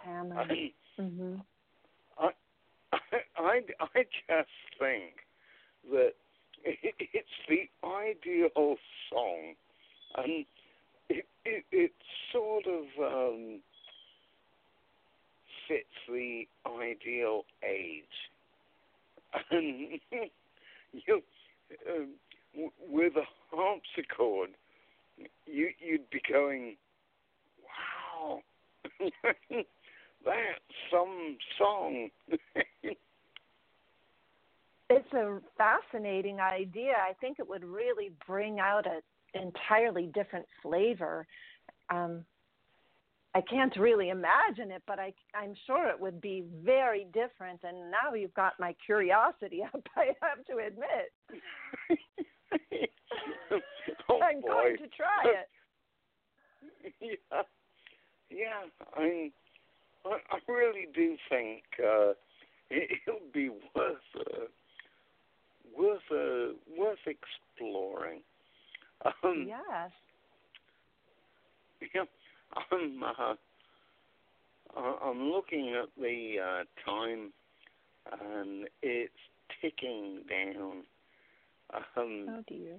Hammer. 0.04 0.40
I, 0.40 0.72
hmm 1.00 1.36
I, 2.18 2.28
I, 3.38 3.60
I 3.80 4.02
just 4.02 4.50
think 4.78 5.14
that 5.90 6.12
it's 6.64 7.28
the 7.48 7.68
ideal 7.86 8.76
song, 9.10 9.54
and 10.16 10.44
it, 11.08 11.26
it, 11.44 11.64
it 11.72 11.92
sort 12.32 12.64
of 12.66 12.84
um, 13.02 13.60
fits 15.66 15.86
the 16.08 16.46
ideal 16.66 17.44
age. 17.64 18.04
And 19.52 20.00
you, 21.06 21.22
um, 21.88 22.08
with 22.88 23.12
a 23.14 23.22
harpsichord, 23.54 24.50
you, 25.46 25.70
you'd 25.78 26.10
be 26.10 26.20
going, 26.28 26.76
wow, 27.62 28.40
that's 30.24 30.60
some 30.90 31.36
song. 31.56 32.10
It's 34.92 35.12
a 35.12 35.38
fascinating 35.56 36.40
idea. 36.40 36.94
I 36.98 37.12
think 37.20 37.38
it 37.38 37.48
would 37.48 37.64
really 37.64 38.10
bring 38.26 38.58
out 38.58 38.86
an 38.86 39.00
entirely 39.40 40.10
different 40.12 40.46
flavor. 40.62 41.28
Um, 41.90 42.24
I 43.32 43.40
can't 43.40 43.76
really 43.76 44.08
imagine 44.08 44.72
it, 44.72 44.82
but 44.88 44.98
I, 44.98 45.14
I'm 45.32 45.54
sure 45.64 45.88
it 45.88 46.00
would 46.00 46.20
be 46.20 46.42
very 46.64 47.06
different. 47.14 47.60
And 47.62 47.92
now 47.92 48.14
you've 48.14 48.34
got 48.34 48.54
my 48.58 48.74
curiosity 48.84 49.62
up. 49.74 49.80
I 49.96 50.06
have 50.20 50.44
to 50.46 50.56
admit, 50.56 51.12
oh 54.08 54.20
I'm 54.20 54.40
boy. 54.40 54.48
going 54.48 54.76
to 54.78 54.88
try 54.88 55.22
it. 55.24 55.48
yeah, 57.30 57.42
yeah. 58.28 58.66
I, 58.96 59.30
I, 60.04 60.18
I 60.32 60.52
really 60.52 60.88
do 60.92 61.16
think 61.28 61.62
uh, 61.78 62.14
it, 62.70 62.90
it'll 63.06 63.20
be 63.32 63.50
worth 63.50 63.96
uh, 64.18 64.46
worth 65.76 66.00
uh, 66.10 66.54
worth 66.78 66.98
exploring. 67.06 68.22
Um, 69.24 69.46
yes. 69.48 69.90
yeah, 71.94 72.04
I'm 72.70 73.02
uh, 73.02 73.34
I'm 74.76 75.22
looking 75.30 75.74
at 75.80 75.88
the 76.00 76.36
uh, 76.38 76.90
time, 76.90 77.32
and 78.20 78.68
it's 78.82 79.12
ticking 79.60 80.22
down. 80.28 80.82
Um, 81.96 82.26
Oh 82.28 82.42
dear. 82.48 82.78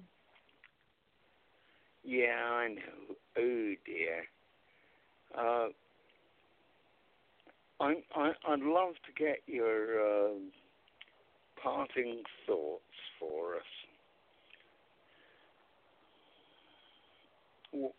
Yeah, 2.04 2.44
I 2.44 2.68
know. 2.70 3.16
Oh 3.38 3.74
dear. 3.86 4.26
Uh, 5.38 5.68
I, 7.80 7.96
I 8.16 8.32
I'd 8.48 8.60
love 8.60 8.94
to 9.06 9.24
get 9.24 9.42
your 9.48 10.00
uh, 10.00 10.34
parting 11.64 12.24
thoughts 12.46 12.82
for 13.20 13.56
us. 13.56 13.62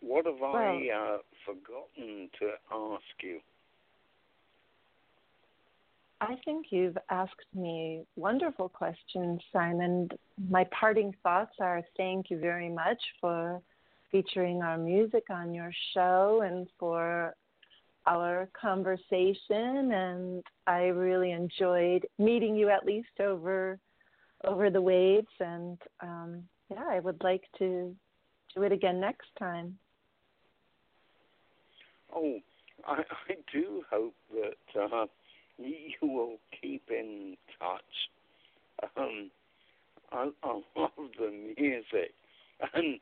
What 0.01 0.25
have 0.25 0.41
I 0.43 0.87
uh, 0.95 1.17
forgotten 1.45 2.29
to 2.39 2.49
ask 2.71 3.23
you? 3.23 3.39
I 6.21 6.35
think 6.45 6.67
you've 6.69 6.97
asked 7.09 7.33
me 7.53 8.05
wonderful 8.15 8.69
questions, 8.69 9.41
Simon. 9.51 10.07
My 10.49 10.65
parting 10.79 11.13
thoughts 11.21 11.55
are 11.59 11.81
thank 11.97 12.29
you 12.29 12.39
very 12.39 12.69
much 12.69 13.01
for 13.19 13.61
featuring 14.11 14.61
our 14.61 14.77
music 14.77 15.23
on 15.29 15.53
your 15.53 15.71
show 15.93 16.43
and 16.45 16.67
for 16.79 17.35
our 18.05 18.49
conversation 18.59 19.91
and 19.91 20.43
I 20.67 20.83
really 20.85 21.31
enjoyed 21.31 22.05
meeting 22.19 22.55
you 22.55 22.69
at 22.69 22.85
least 22.85 23.19
over 23.19 23.79
over 24.43 24.69
the 24.69 24.81
waves 24.81 25.27
and 25.39 25.77
um 26.01 26.43
yeah, 26.69 26.83
I 26.89 26.99
would 26.99 27.23
like 27.23 27.43
to 27.59 27.95
do 28.55 28.63
it 28.63 28.71
again 28.71 28.99
next 28.99 29.27
time. 29.37 29.77
Oh, 32.15 32.39
I, 32.87 33.01
I 33.29 33.35
do 33.51 33.83
hope 33.91 34.13
that 34.33 34.81
uh, 34.81 35.05
you 35.57 35.93
will 36.01 36.37
keep 36.61 36.83
in 36.89 37.35
touch. 37.59 38.89
Um, 38.97 39.31
I, 40.11 40.29
I 40.43 40.61
love 40.75 40.91
the 41.17 41.53
music, 41.57 42.13
and 42.73 42.99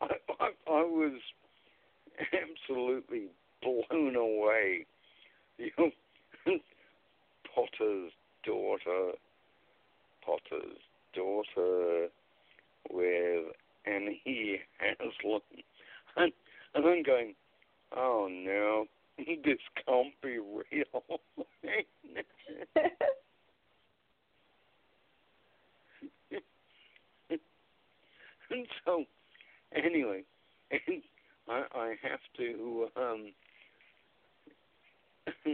I, 0.00 0.06
I, 0.40 0.50
I 0.68 0.82
was 0.82 1.18
absolutely 2.32 3.28
blown 3.62 4.16
away. 4.16 4.86
You 5.58 6.60
Potter's 7.54 8.12
daughter, 8.44 9.12
Potter's 10.24 10.78
daughter 11.14 12.08
with 12.90 13.44
Annie 13.84 14.60
Haslam, 14.78 15.40
and, 16.16 16.32
and 16.74 16.86
I'm 16.86 17.02
going, 17.02 17.34
oh 17.96 18.28
no, 18.30 18.86
this 19.18 19.58
can't 19.86 20.14
be 20.22 20.38
real. 20.38 21.20
and 28.50 28.66
so, 28.84 29.04
anyway, 29.74 30.22
and 30.70 31.02
I, 31.48 31.64
I 31.74 31.94
have 32.02 32.20
to, 32.38 32.88
um, 32.96 33.32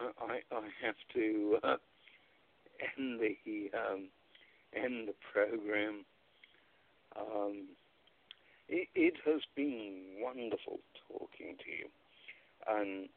I, 0.00 0.40
I 0.52 0.62
have 0.84 0.94
to 1.14 1.58
uh, 1.62 1.76
end 2.98 3.20
the 3.20 3.70
um, 3.76 4.08
end 4.74 5.08
the 5.08 5.14
program. 5.32 6.04
Um, 7.18 7.64
it, 8.68 8.88
it 8.94 9.14
has 9.24 9.40
been 9.54 10.16
wonderful 10.20 10.80
talking 11.08 11.56
to 11.56 11.70
you, 11.70 11.88
and 12.68 13.08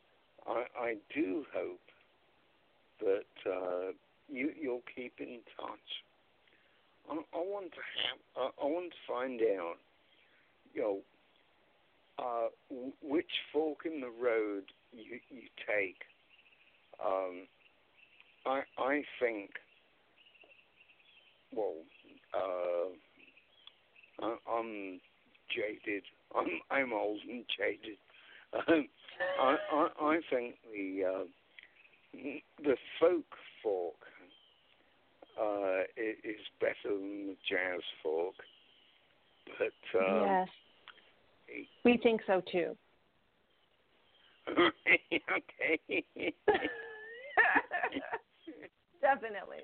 I, 0.48 0.64
I 0.80 0.96
do 1.14 1.46
hope 1.54 1.80
that 3.02 3.52
uh, 3.52 3.92
you 4.30 4.52
you'll 4.60 4.84
keep 4.96 5.14
in 5.20 5.40
touch. 5.58 5.90
I, 7.10 7.16
I 7.16 7.42
want 7.42 7.72
to 7.72 7.82
have 8.04 8.20
I, 8.38 8.64
I 8.64 8.66
want 8.66 8.92
to 8.92 8.98
find 9.08 9.42
out, 9.60 9.78
you 10.74 10.82
know, 10.82 10.98
uh, 12.20 12.48
which 13.02 13.32
fork 13.52 13.80
in 13.86 14.02
the 14.02 14.12
road 14.22 14.64
you 14.92 15.20
you 15.30 15.42
take. 15.68 15.98
Um, 17.04 17.48
I 18.46 18.62
I 18.78 19.04
think. 19.20 19.52
Well, 21.52 21.76
uh, 22.34 22.90
I, 24.26 24.36
I'm 24.52 25.00
jaded. 25.56 26.04
I'm 26.36 26.48
I'm 26.70 26.94
old 26.94 27.20
and 27.28 27.46
jaded. 27.58 27.98
Um, 28.68 28.88
I, 29.40 29.58
I 29.72 29.88
I 30.02 30.20
think 30.30 30.56
the 30.72 31.04
uh, 31.06 31.24
the 32.64 32.76
folk 33.00 33.26
fork 33.62 33.96
uh, 35.40 35.82
is 35.98 36.42
better 36.60 36.96
than 36.96 37.28
the 37.28 37.38
jazz 37.48 37.82
fork, 38.04 38.36
but 39.58 40.00
um, 40.00 40.26
yes. 40.26 40.48
We 41.84 41.98
think 41.98 42.22
so 42.28 42.42
too. 42.52 42.76
Okay. 44.58 45.80
Definitely. 49.02 49.60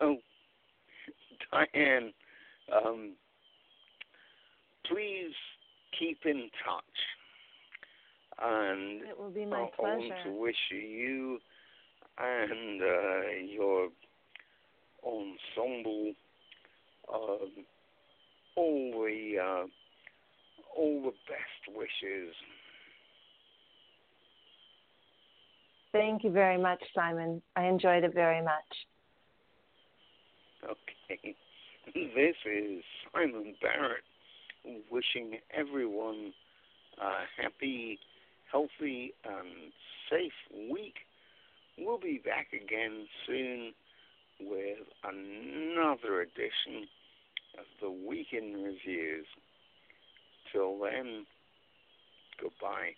so, 0.00 0.16
Dyanne, 1.52 2.12
um, 2.74 3.12
please 4.86 5.34
keep 5.98 6.18
in 6.24 6.48
touch. 6.64 6.84
And 8.42 9.02
It 9.02 9.18
will 9.18 9.30
be 9.30 9.44
my 9.44 9.56
I 9.56 9.60
want 9.60 9.74
pleasure. 9.78 10.16
to 10.24 10.30
wish 10.30 10.56
you 10.70 11.38
and 12.18 12.82
uh, 12.82 13.28
your 13.48 13.88
ensemble 15.04 16.12
um, 17.12 17.50
all 18.56 18.90
the 18.92 19.38
uh, 19.38 19.66
all 20.76 21.02
the 21.02 21.12
best 21.28 21.76
wishes. 21.76 22.34
Thank 25.92 26.24
you 26.24 26.30
very 26.30 26.58
much, 26.58 26.82
Simon. 26.94 27.42
I 27.54 27.64
enjoyed 27.64 28.04
it 28.04 28.14
very 28.14 28.42
much. 28.42 28.70
Okay. 30.64 31.36
This 31.94 32.36
is 32.46 32.84
Simon 33.12 33.54
Barrett 33.60 34.04
wishing 34.88 35.38
everyone 35.52 36.32
a 36.96 37.42
happy, 37.42 37.98
healthy, 38.52 39.14
and 39.24 39.72
safe 40.08 40.70
week 40.70 40.94
we'll 41.78 41.98
be 41.98 42.20
back 42.24 42.48
again 42.52 43.06
soon 43.26 43.72
with 44.40 44.78
another 45.04 46.22
edition 46.22 46.86
of 47.58 47.64
the 47.80 47.90
Week 47.90 48.28
in 48.32 48.54
Reviews. 48.62 49.26
Till 50.52 50.78
then, 50.78 51.24
goodbye. 52.40 52.92